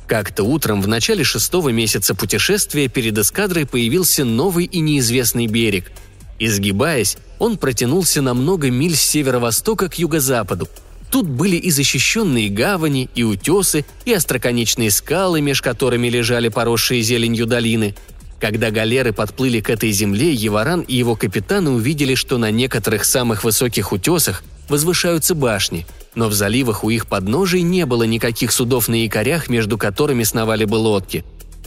[0.08, 5.92] как-то утром в начале шестого месяца путешествия перед эскадрой появился новый и неизвестный берег.
[6.40, 10.70] Изгибаясь, он протянулся на много миль с северо-востока к юго-западу.
[11.12, 17.46] Тут были и защищенные гавани, и утесы, и остроконечные скалы, меж которыми лежали поросшие зеленью
[17.46, 17.96] долины.
[18.40, 23.44] Когда галеры подплыли к этой земле, Еваран и его капитаны увидели, что на некоторых самых
[23.44, 25.86] высоких утесах возвышаются башни–
[26.18, 30.66] но в заливах у их подножий не было никаких судов на якорях, между которыми сновали
[30.66, 31.24] бы лодки.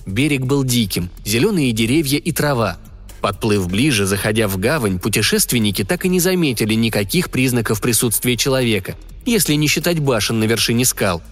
[0.07, 2.77] Берег был диким, зеленые деревья и трава.
[3.21, 9.55] Подплыв ближе, заходя в гавань, путешественники так и не заметили никаких признаков присутствия человека, если
[9.55, 11.23] не считать башен на вершине скал.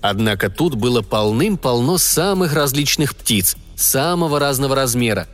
[0.00, 5.28] Однако тут было полным-полно самых различных птиц, самого разного размера.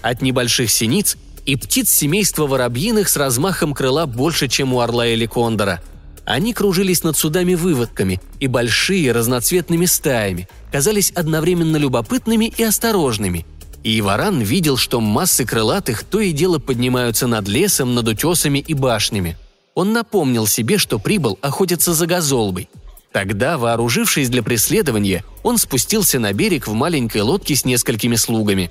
[0.00, 5.26] От небольших синиц и птиц семейства воробьиных с размахом крыла больше, чем у орла или
[5.26, 5.82] кондора–
[6.24, 13.46] они кружились над судами-выводками, и большие разноцветными стаями, казались одновременно любопытными и осторожными.
[13.82, 18.72] И Иваран видел, что массы крылатых то и дело поднимаются над лесом, над утесами и
[18.72, 19.36] башнями.
[19.74, 22.70] Он напомнил себе, что прибыл охотиться за газолбой.
[23.12, 28.70] Тогда, вооружившись для преследования, он спустился на берег в маленькой лодке с несколькими слугами.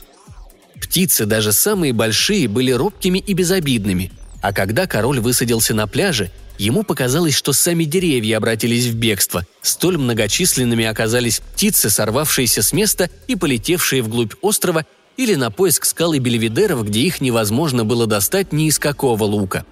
[0.82, 4.12] Птицы, даже самые большие, были робкими и безобидными,
[4.42, 9.46] а когда король высадился на пляже, Ему показалось, что сами деревья обратились в бегство.
[9.62, 14.86] Столь многочисленными оказались птицы, сорвавшиеся с места и полетевшие вглубь острова
[15.18, 19.66] или на поиск скалы Бельведеров, где их невозможно было достать ни из какого лука.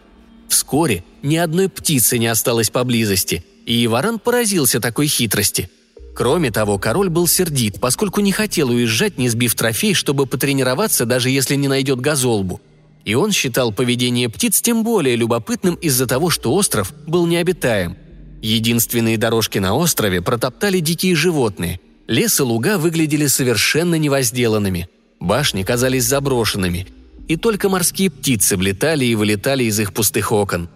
[0.50, 5.70] Вскоре ни одной птицы не осталось поблизости, и Иваран поразился такой хитрости.
[6.16, 11.30] Кроме того, король был сердит, поскольку не хотел уезжать, не сбив трофей, чтобы потренироваться, даже
[11.30, 12.60] если не найдет газолбу–
[13.06, 17.98] и он считал поведение птиц тем более любопытным из-за того, что остров был необитаем.
[18.42, 21.80] Единственные дорожки на острове протоптали дикие животные.
[22.08, 24.90] Лес и луга выглядели совершенно невозделанными.
[25.20, 26.88] Башни казались заброшенными.
[27.28, 30.70] И только морские птицы влетали и вылетали из их пустых окон.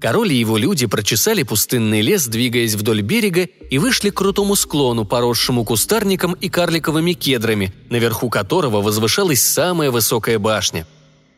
[0.00, 5.04] Король и его люди прочесали пустынный лес, двигаясь вдоль берега, и вышли к крутому склону,
[5.04, 10.86] поросшему кустарником и карликовыми кедрами, наверху которого возвышалась самая высокая башня.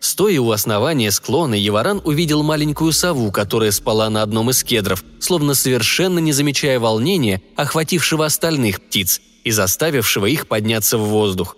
[0.00, 5.54] Стоя у основания склона, Еваран увидел маленькую сову, которая спала на одном из кедров, словно
[5.54, 11.56] совершенно не замечая волнения, охватившего остальных птиц и заставившего их подняться в воздух.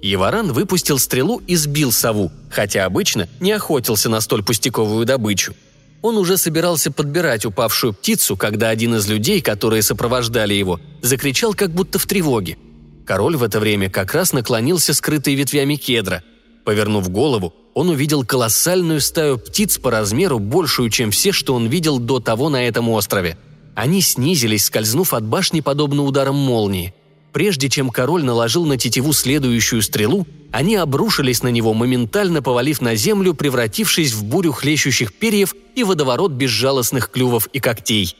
[0.00, 5.54] Еваран выпустил стрелу и сбил сову, хотя обычно не охотился на столь пустяковую добычу–
[6.02, 11.70] он уже собирался подбирать упавшую птицу, когда один из людей, которые сопровождали его, закричал как
[11.70, 12.58] будто в тревоге.
[13.06, 16.22] Король в это время как раз наклонился скрытой ветвями кедра.
[16.64, 21.98] Повернув голову, он увидел колоссальную стаю птиц по размеру, большую, чем все, что он видел
[21.98, 23.38] до того на этом острове.
[23.74, 26.94] Они снизились, скользнув от башни подобно ударам молнии.
[27.32, 32.94] Прежде чем король наложил на тетиву следующую стрелу, они обрушились на него, моментально повалив на
[32.94, 38.14] землю, превратившись в бурю хлещущих перьев и водоворот безжалостных клювов и когтей.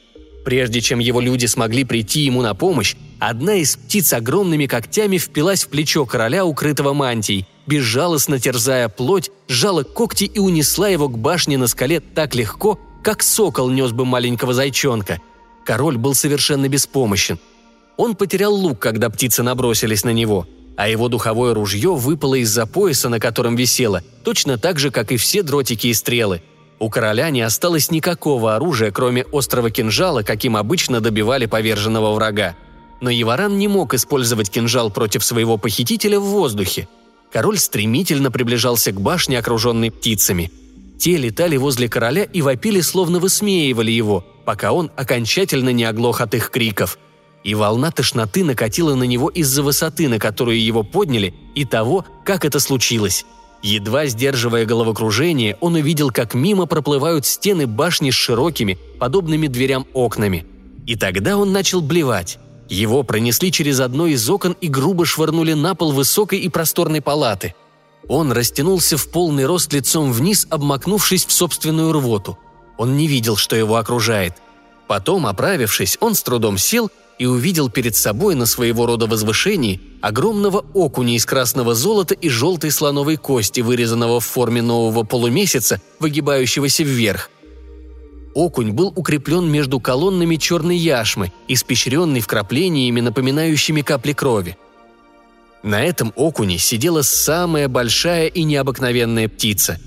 [0.44, 5.64] Прежде чем его люди смогли прийти ему на помощь, одна из птиц огромными когтями впилась
[5.64, 11.58] в плечо короля, укрытого мантией, безжалостно терзая плоть, сжала когти и унесла его к башне
[11.58, 15.20] на скале так легко, как сокол нес бы маленького зайчонка.
[15.64, 17.38] Король был совершенно беспомощен–
[17.96, 23.08] он потерял лук, когда птицы набросились на него, а его духовое ружье выпало из-за пояса,
[23.08, 26.42] на котором висело, точно так же, как и все дротики и стрелы.
[26.82, 32.56] У короля не осталось никакого оружия, кроме острого кинжала, каким обычно добивали поверженного врага.
[33.00, 36.88] Но Еваран не мог использовать кинжал против своего похитителя в воздухе.
[37.30, 40.50] Король стремительно приближался к башне, окруженной птицами.
[40.98, 46.34] Те летали возле короля и вопили, словно высмеивали его, пока он окончательно не оглох от
[46.34, 46.98] их криков–
[47.44, 52.44] и волна тошноты накатила на него из-за высоты, на которую его подняли, и того, как
[52.44, 53.26] это случилось.
[53.62, 60.44] Едва сдерживая головокружение, он увидел, как мимо проплывают стены башни с широкими, подобными дверям окнами.
[60.86, 62.38] И тогда он начал блевать.
[62.68, 67.54] Его пронесли через одно из окон и грубо швырнули на пол высокой и просторной палаты.
[68.08, 72.38] Он растянулся в полный рост лицом вниз, обмакнувшись в собственную рвоту.
[72.78, 74.34] Он не видел, что его окружает.
[74.88, 76.90] Потом, оправившись, он с трудом сел
[77.22, 82.72] и увидел перед собой на своего рода возвышении огромного окуня из красного золота и желтой
[82.72, 87.30] слоновой кости, вырезанного в форме нового полумесяца, выгибающегося вверх.
[88.34, 94.58] Окунь был укреплен между колоннами черной яшмы, испещренный вкраплениями, напоминающими капли крови.
[95.62, 99.78] На этом окуне сидела самая большая и необыкновенная птица.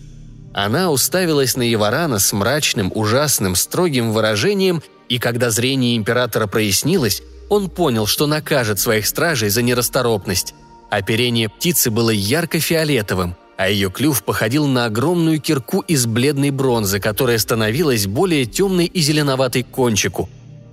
[0.54, 7.70] Она уставилась на Еварана с мрачным, ужасным, строгим выражением и когда зрение императора прояснилось, он
[7.70, 10.56] понял, что накажет своих стражей за нерасторопность.
[10.90, 17.38] Оперение птицы было ярко-фиолетовым, а ее клюв походил на огромную кирку из бледной бронзы, которая
[17.38, 20.30] становилась более темной и зеленоватой к кончику.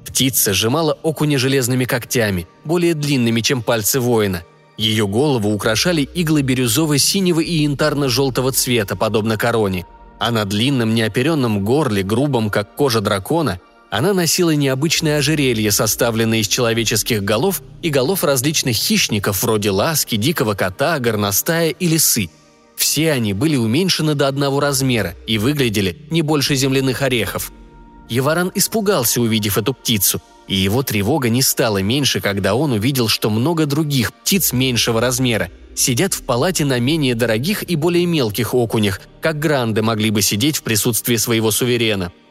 [0.07, 4.43] Птица сжимала окуня железными когтями, более длинными, чем пальцы воина.
[4.77, 9.87] Ее голову украшали иглы бирюзово-синего и янтарно-желтого цвета, подобно короне,
[10.19, 13.61] а на длинном неоперенном горле, грубом, как кожа дракона,
[13.93, 20.55] она носила необычное ожерелье, составленное из человеческих голов и голов различных хищников, вроде ласки, дикого
[20.55, 22.31] кота, горностая и лисы.
[22.75, 27.53] Все они были уменьшены до одного размера и выглядели не больше земляных орехов.
[28.09, 33.29] Еваран испугался, увидев эту птицу, и его тревога не стала меньше, когда он увидел, что
[33.29, 39.03] много других птиц меньшего размера сидят в палате на менее дорогих и более мелких окунях,
[39.21, 42.11] как гранды могли бы сидеть в присутствии своего суверена–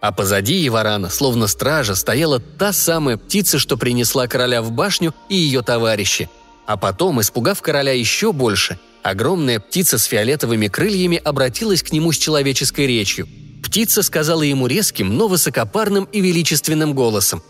[0.00, 5.34] а позади Еварана, словно стража, стояла та самая птица, что принесла короля в башню и
[5.34, 6.30] ее товарищи.
[6.66, 12.18] А потом, испугав короля еще больше, огромная птица с фиолетовыми крыльями обратилась к нему с
[12.18, 13.26] человеческой речью.
[13.62, 17.42] Птица сказала ему резким, но высокопарным и величественным голосом.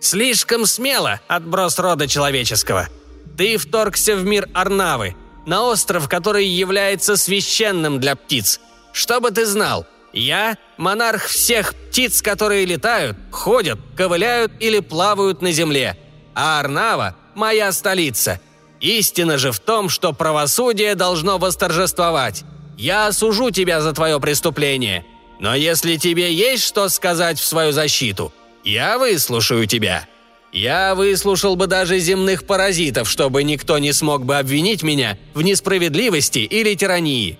[0.00, 2.88] «Слишком смело, отброс рода человеческого.
[3.36, 5.14] Ты вторгся в мир Арнавы,
[5.46, 8.60] на остров, который является священным для птиц.
[8.92, 15.52] Что бы ты знал, я– монарх всех птиц, которые летают, ходят, ковыляют или плавают на
[15.52, 15.96] земле.
[16.34, 18.40] А Арнава– моя столица.
[18.80, 22.44] Истина же в том, что правосудие должно восторжествовать.
[22.76, 25.04] Я осужу тебя за твое преступление.
[25.38, 28.32] Но если тебе есть что сказать в свою защиту,
[28.64, 30.06] я выслушаю тебя.
[30.52, 36.40] Я выслушал бы даже земных паразитов, чтобы никто не смог бы обвинить меня в несправедливости
[36.40, 37.38] или тирании.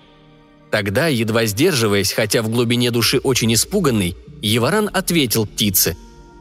[0.73, 5.95] Тогда, едва сдерживаясь, хотя в глубине души очень испуганный, Еваран ответил птице.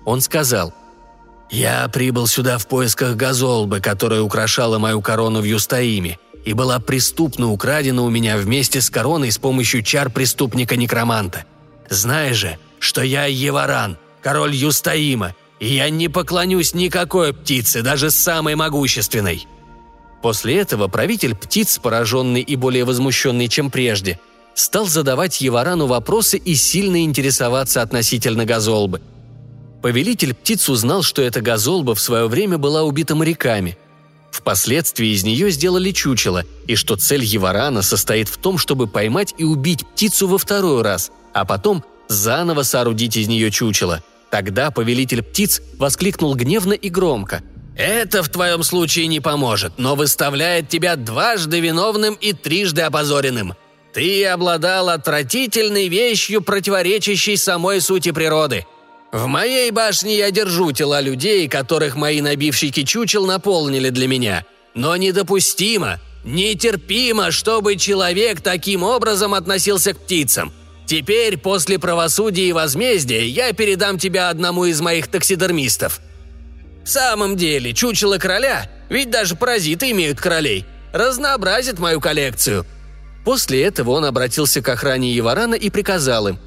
[0.06, 0.72] Он сказал,
[1.50, 7.52] «Я прибыл сюда в поисках газолбы, которая украшала мою корону в Юстаиме, и была преступно
[7.52, 11.44] украдена у меня вместе с короной с помощью чар преступника-некроманта.
[11.90, 18.54] Знай же, что я Еваран, король Юстаима, и я не поклонюсь никакой птице, даже самой
[18.54, 19.46] могущественной».
[20.22, 24.20] После этого правитель птиц, пораженный и более возмущенный, чем прежде,
[24.54, 29.02] стал задавать Еварану вопросы и сильно интересоваться относительно Газолбы.
[29.82, 33.76] Повелитель птиц узнал, что эта Газолба в свое время была убита моряками.
[34.30, 39.44] Впоследствии из нее сделали чучело, и что цель Еварана состоит в том, чтобы поймать и
[39.44, 44.02] убить птицу во второй раз, а потом заново соорудить из нее чучело.
[44.30, 47.42] Тогда повелитель птиц воскликнул гневно и громко.
[47.76, 53.54] «Это в твоем случае не поможет, но выставляет тебя дважды виновным и трижды опозоренным.
[53.92, 58.66] Ты обладал отвратительной вещью, противоречащей самой сути природы.
[59.12, 64.46] В моей башне я держу тела людей, которых мои набивщики чучел наполнили для меня.
[64.74, 70.50] Но недопустимо, нетерпимо, чтобы человек таким образом относился к птицам.
[70.86, 76.00] Теперь, после правосудия и возмездия, я передам тебя одному из моих таксидермистов.
[76.84, 82.66] В самом деле, чучело короля, ведь даже паразиты имеют королей, разнообразит мою коллекцию–
[83.24, 86.38] После этого он обратился к охране Еварана и приказал им.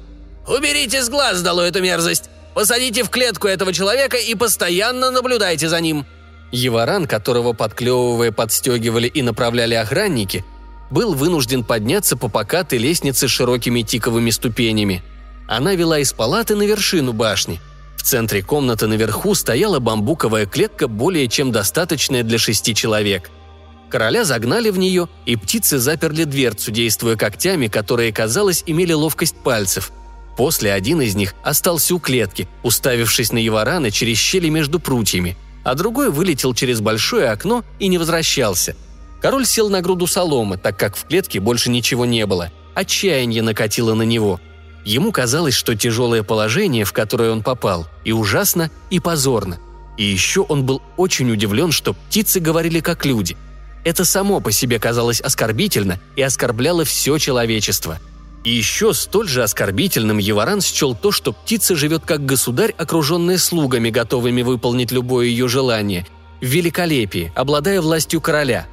[0.46, 2.30] «Уберите с глаз дало эту мерзость!
[2.54, 6.06] Посадите в клетку этого человека и постоянно наблюдайте за ним!»
[6.52, 10.44] Еваран, которого подклевывая подстегивали и направляли охранники,
[10.90, 15.02] был вынужден подняться по покатой лестнице с широкими тиковыми ступенями.
[15.48, 17.60] Она вела из палаты на вершину башни.
[18.06, 23.30] Центре комнаты наверху стояла бамбуковая клетка, более чем достаточная для шести человек–
[23.88, 29.92] Короля загнали в нее, и птицы заперли дверцу, действуя когтями, которые, казалось, имели ловкость пальцев.
[30.36, 35.74] После один из них остался у клетки, уставившись на Еварана через щели между прутьями, а
[35.74, 38.76] другой вылетел через большое окно и не возвращался.
[39.22, 42.52] Король сел на груду соломы, так как в клетке больше ничего не было.
[42.74, 44.40] Отчаяние накатило на него.
[44.86, 49.58] Ему казалось, что тяжелое положение, в которое он попал, и ужасно, и позорно.
[49.98, 53.36] И еще он был очень удивлен, что птицы говорили как люди–
[53.86, 58.00] это само по себе казалось оскорбительно и оскорбляло все человечество.
[58.42, 63.90] И еще столь же оскорбительным Еваран счел то, что птица живет как государь, окруженная слугами,
[63.90, 66.04] готовыми выполнить любое ее желание,
[66.40, 68.66] в великолепии, обладая властью короля.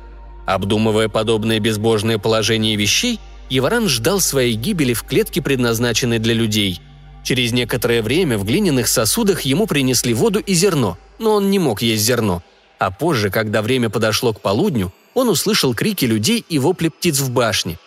[0.48, 3.20] Обдумывая подобное безбожное положение вещей,
[3.54, 6.82] Еваран ждал своей гибели в клетке, предназначенной для людей.
[7.24, 11.84] Через некоторое время в глиняных сосудах ему принесли воду и зерно, но он не мог
[11.84, 12.42] есть зерно.
[12.80, 17.30] А позже, когда время подошло к полудню, он услышал крики людей и вопли птиц в
[17.30, 17.78] башне.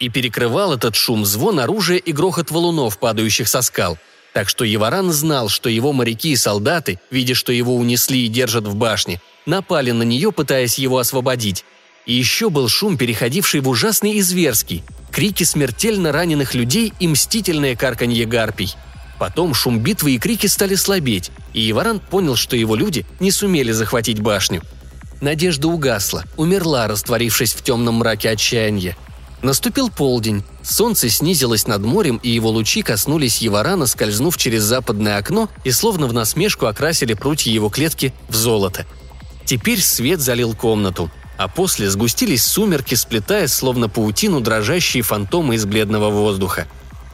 [0.00, 3.98] И перекрывал этот шум звон оружия и грохот валунов, падающих со скал.
[4.32, 8.66] Так что Еваран знал, что его моряки и солдаты, видя, что его унесли и держат
[8.66, 11.64] в башне, напали на нее, пытаясь его освободить.
[12.06, 17.76] И еще был шум, переходивший в ужасный и зверский, крики смертельно раненых людей и мстительное
[17.76, 18.74] карканье гарпий.
[19.18, 23.72] Потом шум битвы и крики стали слабеть, и Еваран понял, что его люди не сумели
[23.72, 24.62] захватить башню–
[25.22, 28.96] Надежда угасла, умерла, растворившись в темном мраке отчаяния.
[29.40, 35.48] Наступил полдень, солнце снизилось над морем, и его лучи коснулись Еварана, скользнув через западное окно
[35.62, 38.84] и словно в насмешку окрасили прутья его клетки в золото.
[39.44, 41.08] Теперь свет залил комнату,
[41.42, 46.66] а после сгустились сумерки, сплетая словно паутину дрожащие фантомы из бледного воздуха.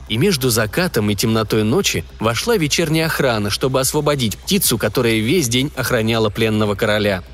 [0.09, 5.70] И между закатом и темнотой ночи вошла вечерняя охрана, чтобы освободить птицу, которая весь день
[5.76, 7.22] охраняла пленного короля–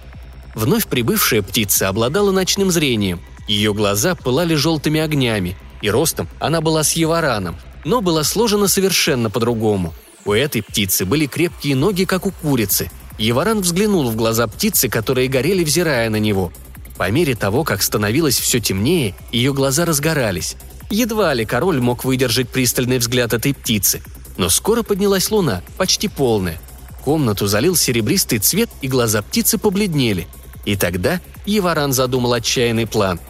[0.54, 3.20] Вновь прибывшая птица обладала ночным зрением.
[3.48, 9.30] Ее глаза пылали желтыми огнями, и ростом она была с евараном, но была сложена совершенно
[9.30, 9.92] по-другому.
[10.24, 12.90] У этой птицы были крепкие ноги, как у курицы.
[13.18, 16.52] Еваран взглянул в глаза птицы, которые горели, взирая на него.
[16.96, 20.56] По мере того, как становилось все темнее, ее глаза разгорались.
[20.90, 24.02] Едва ли король мог выдержать пристальный взгляд этой птицы.
[24.36, 26.60] Но скоро поднялась луна, почти полная.
[27.04, 30.26] Комнату залил серебристый цвет, и глаза птицы побледнели–
[30.64, 33.20] и тогда Еваран задумал отчаянный план.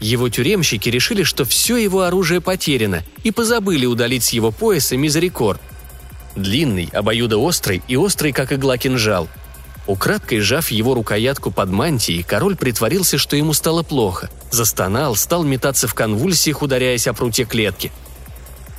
[0.00, 5.60] Его тюремщики решили, что все его оружие потеряно, и позабыли удалить с его пояса мизерикорд.
[6.36, 9.28] Длинный, обоюдоострый и острый, как игла кинжал.
[9.88, 14.30] Украдкой сжав его рукоятку под мантией, король притворился, что ему стало плохо.
[14.52, 17.90] Застонал, стал метаться в конвульсиях, ударяясь о прутье клетки.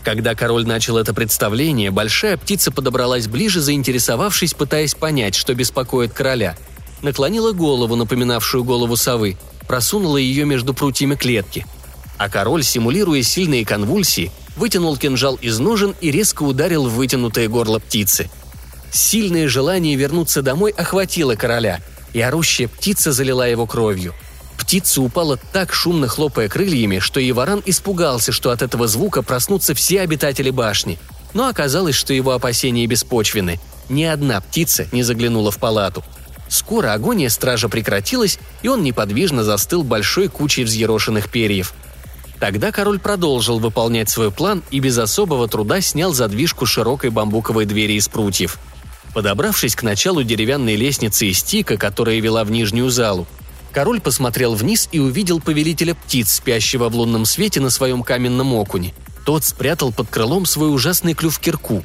[0.05, 6.55] Когда король начал это представление, большая птица подобралась ближе, заинтересовавшись, пытаясь понять, что беспокоит короля–
[7.01, 9.37] наклонила голову, напоминавшую голову совы,
[9.67, 11.65] просунула ее между прутьями клетки.
[12.17, 17.79] А король, симулируя сильные конвульсии, вытянул кинжал из ножен и резко ударил в вытянутое горло
[17.79, 18.29] птицы.
[18.91, 21.79] Сильное желание вернуться домой охватило короля,
[22.13, 24.13] и орущая птица залила его кровью.
[24.57, 30.01] Птица упала так шумно хлопая крыльями, что Иваран испугался, что от этого звука проснутся все
[30.01, 30.99] обитатели башни.
[31.33, 33.59] Но оказалось, что его опасения беспочвены.
[33.87, 36.03] Ни одна птица не заглянула в палату.
[36.49, 41.73] Скоро агония стража прекратилась, и он неподвижно застыл большой кучей взъерошенных перьев.
[42.39, 47.93] Тогда король продолжил выполнять свой план и без особого труда снял задвижку широкой бамбуковой двери
[47.93, 48.59] из прутьев.
[49.19, 53.27] Подобравшись к началу деревянной лестницы из тика, которая вела в нижнюю залу,
[53.73, 58.93] король посмотрел вниз и увидел повелителя птиц, спящего в лунном свете на своем каменном окуне.
[59.25, 61.83] Тот спрятал под крылом свой ужасный клюв кирку.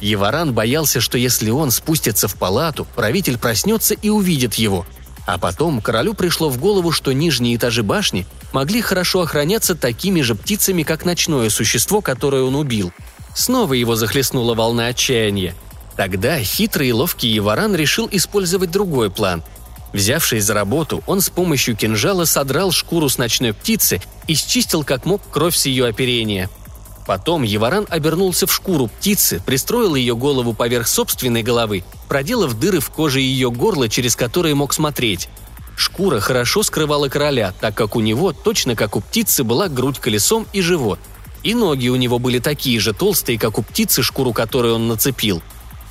[0.00, 4.86] Еваран боялся, что если он спустится в палату, правитель проснется и увидит его.
[5.26, 10.36] А потом королю пришло в голову, что нижние этажи башни могли хорошо охраняться такими же
[10.36, 12.92] птицами, как ночное существо, которое он убил.
[13.34, 15.56] Снова его захлестнула волна отчаяния.
[15.98, 19.42] Тогда хитрый и ловкий Еваран решил использовать другой план.
[19.92, 25.06] Взявшись за работу, он с помощью кинжала содрал шкуру с ночной птицы и счистил как
[25.06, 26.50] мог кровь с ее оперения.
[27.04, 32.90] Потом Еваран обернулся в шкуру птицы, пристроил ее голову поверх собственной головы, проделав дыры в
[32.90, 35.28] коже ее горла, через которые мог смотреть.
[35.76, 40.46] Шкура хорошо скрывала короля, так как у него, точно как у птицы, была грудь колесом
[40.52, 41.00] и живот.
[41.42, 45.42] И ноги у него были такие же толстые, как у птицы, шкуру которой он нацепил.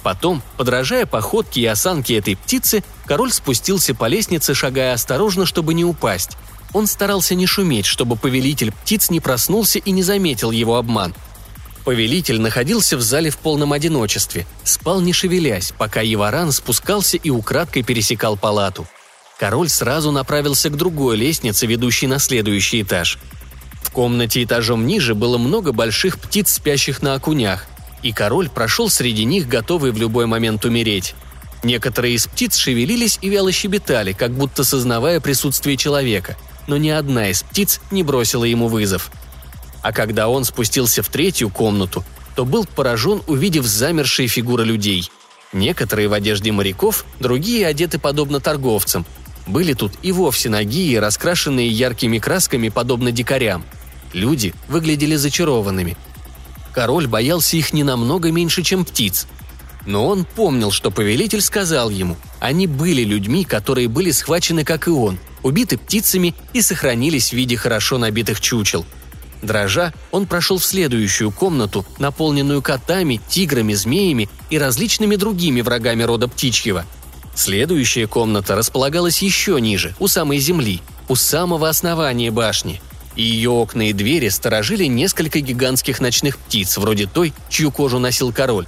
[0.03, 5.83] Потом, подражая походке и осанке этой птицы, король спустился по лестнице, шагая осторожно, чтобы не
[5.83, 6.37] упасть.
[6.73, 11.13] Он старался не шуметь, чтобы повелитель птиц не проснулся и не заметил его обман.
[11.85, 17.83] Повелитель находился в зале в полном одиночестве, спал не шевелясь, пока Еваран спускался и украдкой
[17.83, 18.85] пересекал палату.
[19.39, 23.19] Король сразу направился к другой лестнице, ведущей на следующий этаж.
[23.81, 27.67] В комнате этажом ниже было много больших птиц, спящих на окунях,
[28.03, 31.15] и король прошел среди них, готовый в любой момент умереть.
[31.63, 36.37] Некоторые из птиц шевелились и вяло щебетали, как будто сознавая присутствие человека–
[36.67, 39.09] но ни одна из птиц не бросила ему вызов.
[39.81, 42.03] А когда он спустился в третью комнату,
[42.35, 45.09] то был поражен, увидев замершие фигуры людей.
[45.53, 49.05] Некоторые в одежде моряков, другие одеты подобно торговцам.
[49.47, 53.63] Были тут и вовсе ноги, и раскрашенные яркими красками, подобно дикарям.
[54.13, 55.95] Люди выглядели зачарованными.
[56.77, 59.25] Король боялся их не намного меньше, чем птиц.
[59.87, 64.91] Но он помнил, что повелитель сказал ему, они были людьми, которые были схвачены, как и
[64.91, 68.85] он, убиты птицами и сохранились в виде хорошо набитых чучел.
[69.41, 76.27] Дрожа, он прошел в следующую комнату, наполненную котами, тиграми, змеями и различными другими врагами рода
[76.27, 76.85] птичьего.
[77.33, 82.83] Следующая комната располагалась еще ниже, у самой земли, у самого основания башни.
[83.17, 88.67] Ее окна и двери сторожили несколько гигантских ночных птиц, вроде той, чью кожу носил король.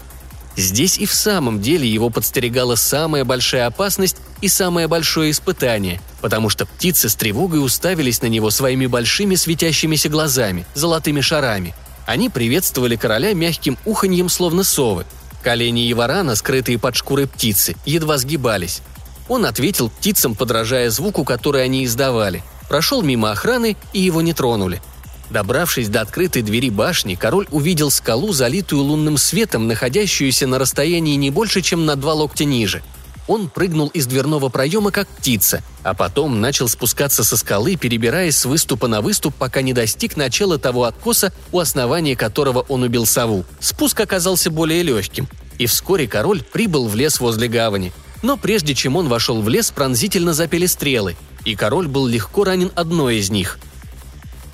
[0.57, 6.49] Здесь и в самом деле его подстерегала самая большая опасность и самое большое испытание, потому
[6.49, 11.75] что птицы с тревогой уставились на него своими большими светящимися глазами, золотыми шарами.
[12.07, 15.05] Они приветствовали короля мягким уханьем, словно совы.
[15.43, 18.81] Колени Еварана, скрытые под шкурой птицы, едва сгибались.
[19.27, 22.43] Он ответил птицам, подражая звуку, который они издавали.
[22.69, 24.81] Прошел мимо охраны, и его не тронули.
[25.29, 31.31] Добравшись до открытой двери башни, король увидел скалу, залитую лунным светом, находящуюся на расстоянии не
[31.31, 32.81] больше, чем на два локтя ниже.
[33.27, 38.45] Он прыгнул из дверного проема, как птица, а потом начал спускаться со скалы, перебираясь с
[38.45, 43.45] выступа на выступ, пока не достиг начала того откоса, у основания которого он убил сову.
[43.59, 45.27] Спуск оказался более легким,
[45.59, 47.93] и вскоре король прибыл в лес возле гавани.
[48.23, 51.15] Но прежде чем он вошел в лес, пронзительно запели стрелы,
[51.45, 53.59] и король был легко ранен одной из них–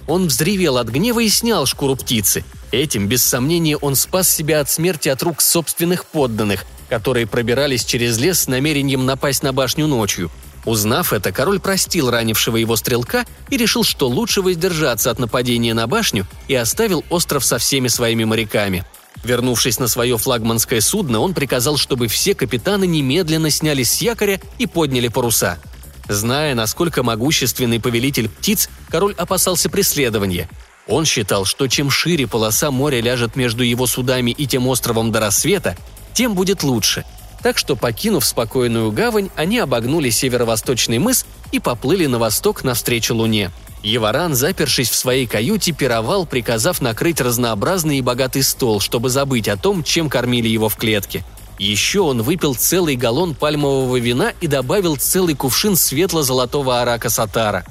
[0.07, 2.43] он взревел от гнева и снял шкуру птицы.
[2.71, 8.17] Этим, без сомнения, он спас себя от смерти от рук собственных подданных, которые пробирались через
[8.17, 10.29] лес с намерением напасть на башню ночью.
[10.65, 15.87] Узнав это, король простил ранившего его стрелка и решил, что лучше воздержаться от нападения на
[15.87, 18.83] башню и оставил остров со всеми своими моряками.
[19.23, 24.67] Вернувшись на свое флагманское судно, он приказал, чтобы все капитаны немедленно снялись с якоря и
[24.67, 25.57] подняли паруса–
[26.07, 30.49] Зная, насколько могущественный повелитель птиц, король опасался преследования.
[30.87, 35.19] Он считал, что чем шире полоса моря ляжет между его судами и тем островом до
[35.19, 35.75] рассвета,
[36.13, 37.05] тем будет лучше.
[37.41, 43.51] Так что, покинув спокойную гавань, они обогнули северо-восточный мыс и поплыли на восток навстречу Луне.
[43.83, 49.57] Еваран, запершись в своей каюте, пировал, приказав накрыть разнообразный и богатый стол, чтобы забыть о
[49.57, 51.23] том, чем кормили его в клетке–
[51.57, 57.65] еще он выпил целый галлон пальмового вина и добавил целый кувшин светло-золотого арака сатара.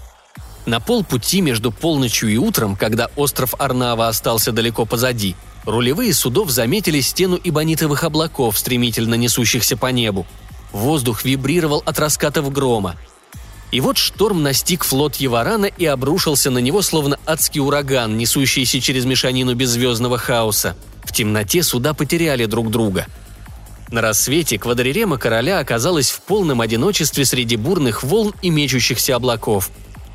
[0.66, 7.00] На полпути между полночью и утром, когда остров Арнава остался далеко позади, рулевые судов заметили
[7.00, 10.26] стену ибонитовых облаков, стремительно несущихся по небу.
[10.72, 12.96] Воздух вибрировал от раскатов грома.
[13.70, 19.04] И вот шторм настиг флот Еварана и обрушился на него, словно адский ураган, несущийся через
[19.04, 20.76] мешанину беззвездного хаоса.
[21.02, 23.06] В темноте суда потеряли друг друга.
[23.94, 29.70] На рассвете квадрирема короля оказалась в полном одиночестве среди бурных волн и мечущихся облаков.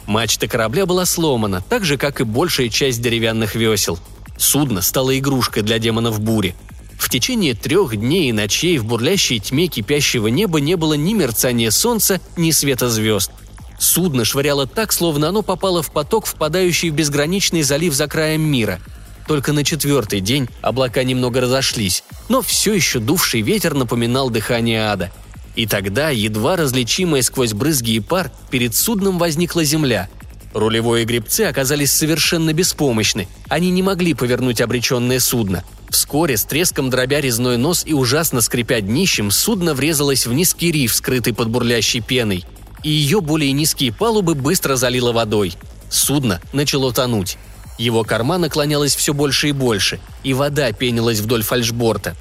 [0.05, 3.97] Мачта корабля была сломана, так же, как и большая часть деревянных весел.
[4.37, 6.55] Судно стало игрушкой для демонов бури–
[6.99, 11.71] в течение трех дней и ночей в бурлящей тьме кипящего неба не было ни мерцания
[11.71, 13.31] солнца, ни света звезд.
[13.79, 18.81] Судно швыряло так, словно оно попало в поток, впадающий в безграничный залив за краем мира.
[19.29, 25.11] Только на четвертый день облака немного разошлись, но все еще дувший ветер напоминал дыхание ада.
[25.55, 30.09] И тогда, едва различимая сквозь брызги и пар, перед судном возникла земля.
[30.55, 33.27] Рулевое и гребцы оказались совершенно беспомощны.
[33.49, 38.79] Они не могли повернуть обреченное судно– Вскоре, с треском дробя резной нос и ужасно скрипя
[38.79, 42.45] днищем, судно врезалось в низкий риф, скрытый под бурлящей пеной,
[42.83, 45.53] и ее более низкие палубы быстро залило водой.
[45.89, 47.37] Судно начало тонуть.
[47.79, 52.15] Его корма наклонялась все больше и больше, и вода пенилась вдоль фальшборта.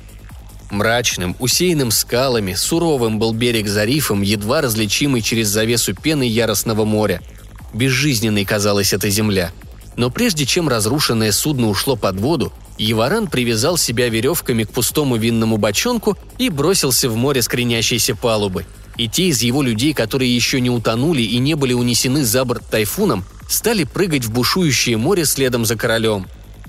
[0.70, 7.20] Мрачным, усеянным скалами, суровым был берег за рифом, едва различимый через завесу пены яростного моря.
[7.74, 9.50] Безжизненной казалась эта земля.
[9.96, 15.56] Но прежде чем разрушенное судно ушло под воду, Еваран привязал себя веревками к пустому винному
[15.56, 17.48] бочонку и бросился в море с
[18.20, 18.64] палубы.
[18.96, 22.64] И те из его людей, которые еще не утонули и не были унесены за борт
[22.70, 26.26] тайфуном, стали прыгать в бушующее море следом за королем.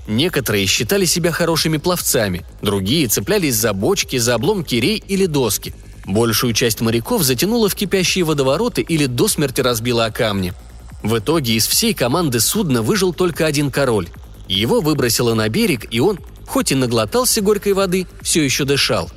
[0.07, 5.75] Некоторые считали себя хорошими пловцами, другие цеплялись за бочки, за обломки рей или доски.
[6.05, 10.53] Большую часть моряков затянуло в кипящие водовороты или до смерти разбило о камни.
[11.03, 14.07] В итоге из всей команды судна выжил только один король.
[14.47, 19.11] Его выбросило на берег, и он, хоть и наглотался горькой воды, все еще дышал.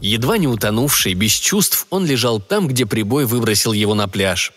[0.00, 4.52] Едва не утонувший, без чувств, он лежал там, где прибой выбросил его на пляж.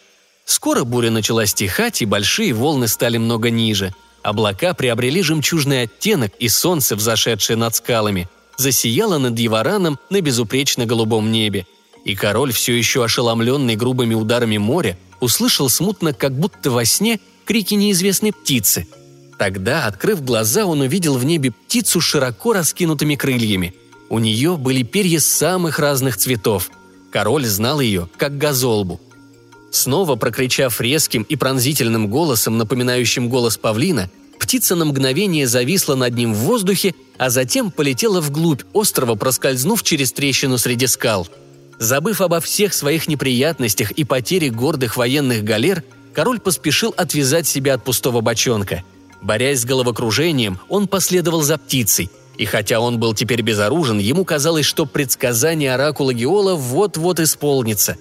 [0.48, 3.94] Скоро буря начала стихать, и большие волны стали много ниже.
[4.24, 8.28] Облака приобрели жемчужный оттенок, и солнце, взошедшее над скалами,
[8.58, 11.68] засияло над Евараном на безупречно голубом небе.
[12.04, 17.76] И король, все еще ошеломленный грубыми ударами моря, услышал смутно, как будто во сне, крики
[17.76, 18.88] неизвестной птицы–
[19.38, 23.76] Тогда, открыв глаза, он увидел в небе птицу с широко раскинутыми крыльями.
[24.10, 26.72] У нее были перья самых разных цветов.
[27.12, 29.00] Король знал ее как газолбу.
[29.78, 34.10] Снова прокричав резким и пронзительным голосом, напоминающим голос павлина,
[34.40, 40.12] птица на мгновение зависла над ним в воздухе, а затем полетела вглубь острова, проскользнув через
[40.14, 41.28] трещину среди скал.
[41.78, 47.84] Забыв обо всех своих неприятностях и потере гордых военных галер, король поспешил отвязать себя от
[47.84, 48.84] пустого бочонка–
[49.22, 54.66] Борясь с головокружением, он последовал за птицей, и хотя он был теперь безоружен, ему казалось,
[54.66, 57.98] что предсказание оракула Геола вот-вот исполнится.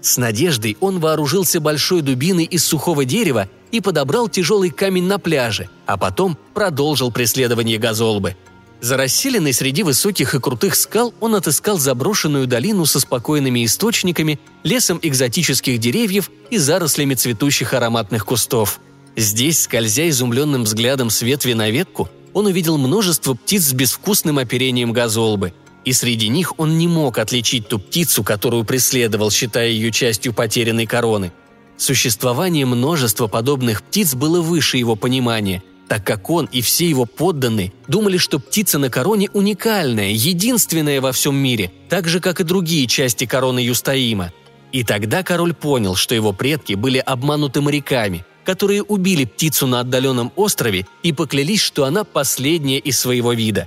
[0.00, 5.68] С надеждой он вооружился большой дубиной из сухого дерева и подобрал тяжелый камень на пляже,
[5.86, 8.36] а потом продолжил преследование газолбы.
[8.80, 14.98] За расселенной среди высоких и крутых скал он отыскал заброшенную долину со спокойными источниками, лесом
[15.02, 18.80] экзотических деревьев и зарослями цветущих ароматных кустов–
[19.16, 24.92] Здесь, скользя изумленным взглядом с ветви на ветку, он увидел множество птиц с безвкусным оперением
[24.92, 25.52] газолбы.
[25.84, 30.86] И среди них он не мог отличить ту птицу, которую преследовал, считая ее частью потерянной
[30.86, 31.32] короны.
[31.76, 37.72] Существование множества подобных птиц было выше его понимания, так как он и все его подданные
[37.88, 42.86] думали, что птица на короне уникальная, единственная во всем мире, так же, как и другие
[42.86, 44.32] части короны Юстаима.
[44.72, 50.32] И тогда король понял, что его предки были обмануты моряками, которые убили птицу на отдаленном
[50.36, 53.66] острове и поклялись, что она последняя из своего вида.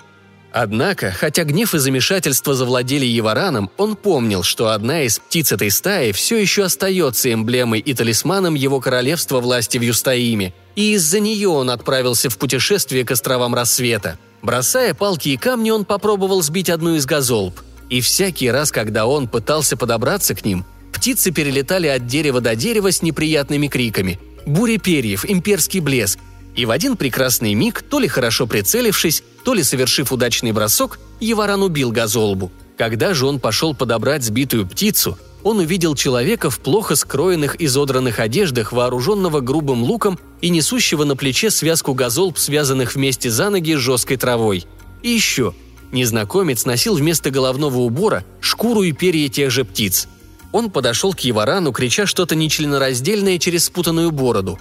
[0.54, 6.12] Однако, хотя гнев и замешательство завладели Евараном, он помнил, что одна из птиц этой стаи
[6.12, 11.72] все еще остается эмблемой и талисманом его королевства власти в Юстаиме, и из-за нее он
[11.72, 14.20] отправился в путешествие к островам рассвета.
[14.44, 17.60] Бросая палки и камни, он попробовал сбить одну из газолб.
[17.90, 22.92] И всякий раз, когда он пытался подобраться к ним, птицы перелетали от дерева до дерева
[22.92, 26.20] с неприятными криками– буря перьев, имперский блеск.
[26.56, 31.64] И в один прекрасный миг, то ли хорошо прицелившись, то ли совершив удачный бросок, Еваран
[31.64, 32.52] убил Газолбу.
[32.78, 38.72] Когда же он пошел подобрать сбитую птицу, он увидел человека в плохо скроенных изодранных одеждах,
[38.72, 44.66] вооруженного грубым луком и несущего на плече связку газолб, связанных вместе за ноги жесткой травой.
[45.02, 45.54] И еще.
[45.92, 50.08] Незнакомец носил вместо головного убора шкуру и перья тех же птиц.
[50.52, 54.60] Он подошел к Еварану, крича что-то нечленораздельное через спутанную бороду.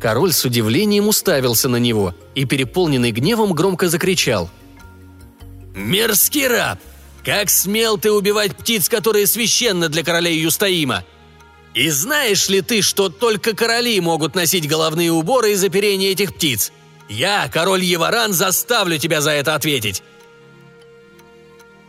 [0.00, 4.50] Король с удивлением уставился на него и, переполненный гневом, громко закричал.
[5.74, 6.78] «Мерзкий раб!
[7.24, 11.04] Как смел ты убивать птиц, которые священны для короля Юстаима?»
[11.74, 16.72] И знаешь ли ты, что только короли могут носить головные уборы из оперения этих птиц?
[17.08, 20.02] Я, король Еваран, заставлю тебя за это ответить!»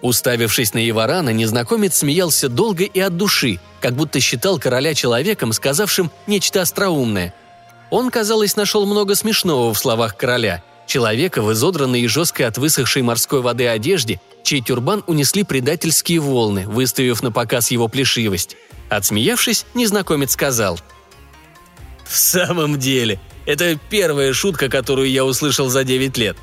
[0.02, 6.12] Уставившись на Еварана, незнакомец смеялся долго и от души, как будто считал короля человеком, сказавшим
[6.28, 7.34] нечто остроумное.
[7.90, 10.64] Он, казалось, нашел много смешного в словах короля.
[10.88, 16.68] Человека в изодранной и жесткой от высохшей морской воды одежде, чей тюрбан унесли предательские волны,
[16.68, 18.56] выставив на показ его плешивость.
[18.90, 20.80] Отсмеявшись, незнакомец сказал.
[22.06, 26.38] «В самом деле, это первая шутка, которую я услышал за девять лет.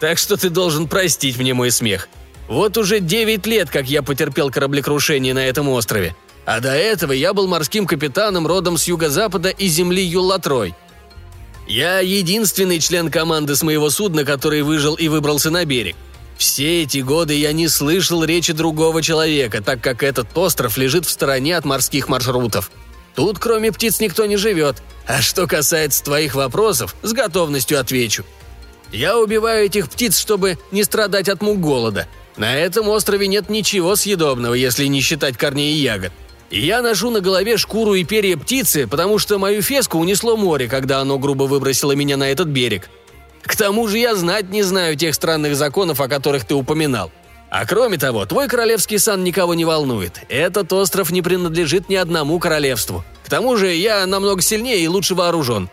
[0.00, 2.08] Так что ты должен простить мне мой смех.
[2.48, 6.14] Вот уже девять лет, как я потерпел кораблекрушение на этом острове.
[6.46, 10.74] А до этого я был морским капитаном родом с юго-запада и земли Юллатрой.
[11.66, 15.96] Я единственный член команды с моего судна, который выжил и выбрался на берег.
[16.38, 21.10] Все эти годы я не слышал речи другого человека, так как этот остров лежит в
[21.10, 22.70] стороне от морских маршрутов.
[23.16, 24.76] Тут кроме птиц никто не живет.
[25.06, 28.24] А что касается твоих вопросов, с готовностью отвечу.
[28.92, 32.06] Я убиваю этих птиц, чтобы не страдать от мук голода.
[32.36, 36.12] На этом острове нет ничего съедобного, если не считать корней и ягод.
[36.50, 41.00] Я ношу на голове шкуру и перья птицы, потому что мою феску унесло море, когда
[41.00, 42.88] оно грубо выбросило меня на этот берег.
[43.42, 47.10] К тому же я знать не знаю тех странных законов, о которых ты упоминал.
[47.50, 50.20] А кроме того, твой королевский сан никого не волнует.
[50.28, 53.04] Этот остров не принадлежит ни одному королевству.
[53.24, 55.68] К тому же я намного сильнее и лучше вооружен.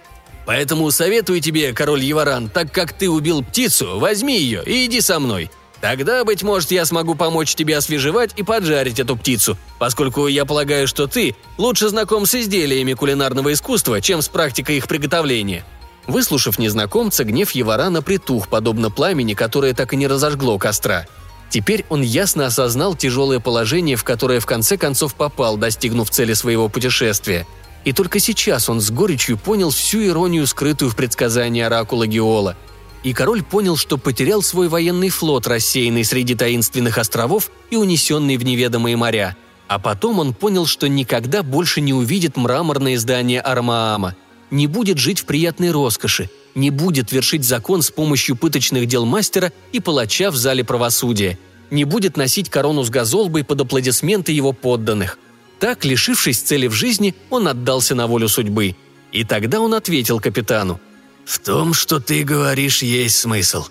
[0.45, 5.19] Поэтому советую тебе, король Еваран, так как ты убил птицу, возьми ее и иди со
[5.19, 5.49] мной.
[5.84, 10.88] Тогда, быть может, я смогу помочь тебе освежевать и поджарить эту птицу, поскольку я полагаю,
[10.88, 15.65] что ты лучше знаком с изделиями кулинарного искусства, чем с практикой их приготовления».
[16.07, 21.05] Выслушав незнакомца, гнев Еварана притух, подобно пламени, которое так и не разожгло костра.
[21.49, 26.69] Теперь он ясно осознал тяжелое положение, в которое в конце концов попал, достигнув цели своего
[26.69, 27.45] путешествия.
[27.84, 32.55] И только сейчас он с горечью понял всю иронию, скрытую в предсказании оракула Геола–
[33.04, 38.45] и король понял, что потерял свой военный флот, рассеянный среди таинственных островов и унесенный в
[38.45, 39.36] неведомые моря.
[39.68, 44.16] А потом он понял, что никогда больше не увидит мраморное здание Армаама,
[44.51, 49.51] не будет жить в приятной роскоши, не будет вершить закон с помощью пыточных дел мастера
[49.72, 51.38] и палача в зале правосудия,
[51.72, 55.18] не будет носить корону с газолбой под аплодисменты его подданных.
[55.60, 58.76] Так, лишившись цели в жизни, он отдался на волю судьбы.
[59.12, 60.80] И тогда он ответил капитану–
[61.26, 63.65] «В том, что ты говоришь, есть смысл.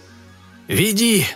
[0.69, 1.27] Веди!»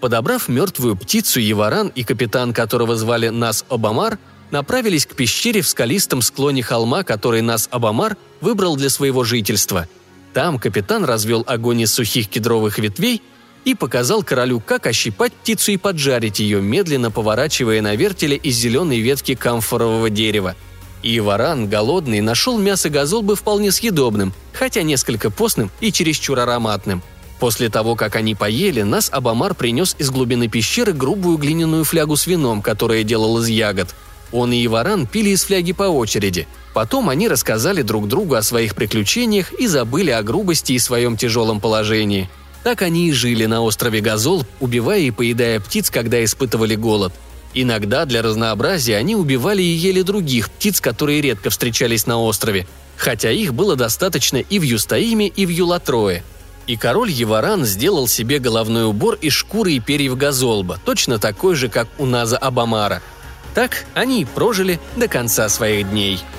[0.00, 4.18] Подобрав мертвую птицу, Еваран и капитан, которого звали Нас Обамар,
[4.52, 9.88] направились к пещере в скалистом склоне холма, который Нас Обамар выбрал для своего жительства.
[10.32, 13.22] Там капитан развел огонь из сухих кедровых ветвей
[13.64, 19.00] и показал королю, как ощипать птицу и поджарить ее, медленно поворачивая на вертеле из зеленой
[19.00, 20.54] ветки камфорового дерева–
[21.02, 27.02] и варан, голодный, нашел мясо газолбы вполне съедобным, хотя несколько постным и чересчур ароматным.
[27.38, 32.26] После того, как они поели, нас Абамар принес из глубины пещеры грубую глиняную флягу с
[32.26, 33.94] вином, которое делал из ягод.
[34.32, 36.48] Он и Иваран пили из фляги по очереди.
[36.74, 41.60] Потом они рассказали друг другу о своих приключениях и забыли о грубости и своем тяжелом
[41.60, 42.28] положении.
[42.64, 47.12] Так они и жили на острове Газол, убивая и поедая птиц, когда испытывали голод–
[47.54, 53.30] Иногда для разнообразия они убивали и ели других птиц, которые редко встречались на острове, хотя
[53.30, 56.22] их было достаточно и в Юстаиме, и в Юлатрое.
[56.66, 61.68] И король Еваран сделал себе головной убор из шкуры и перьев газолба, точно такой же,
[61.68, 63.02] как у Наза Абамара.
[63.54, 66.20] Так они и прожили до конца своих дней–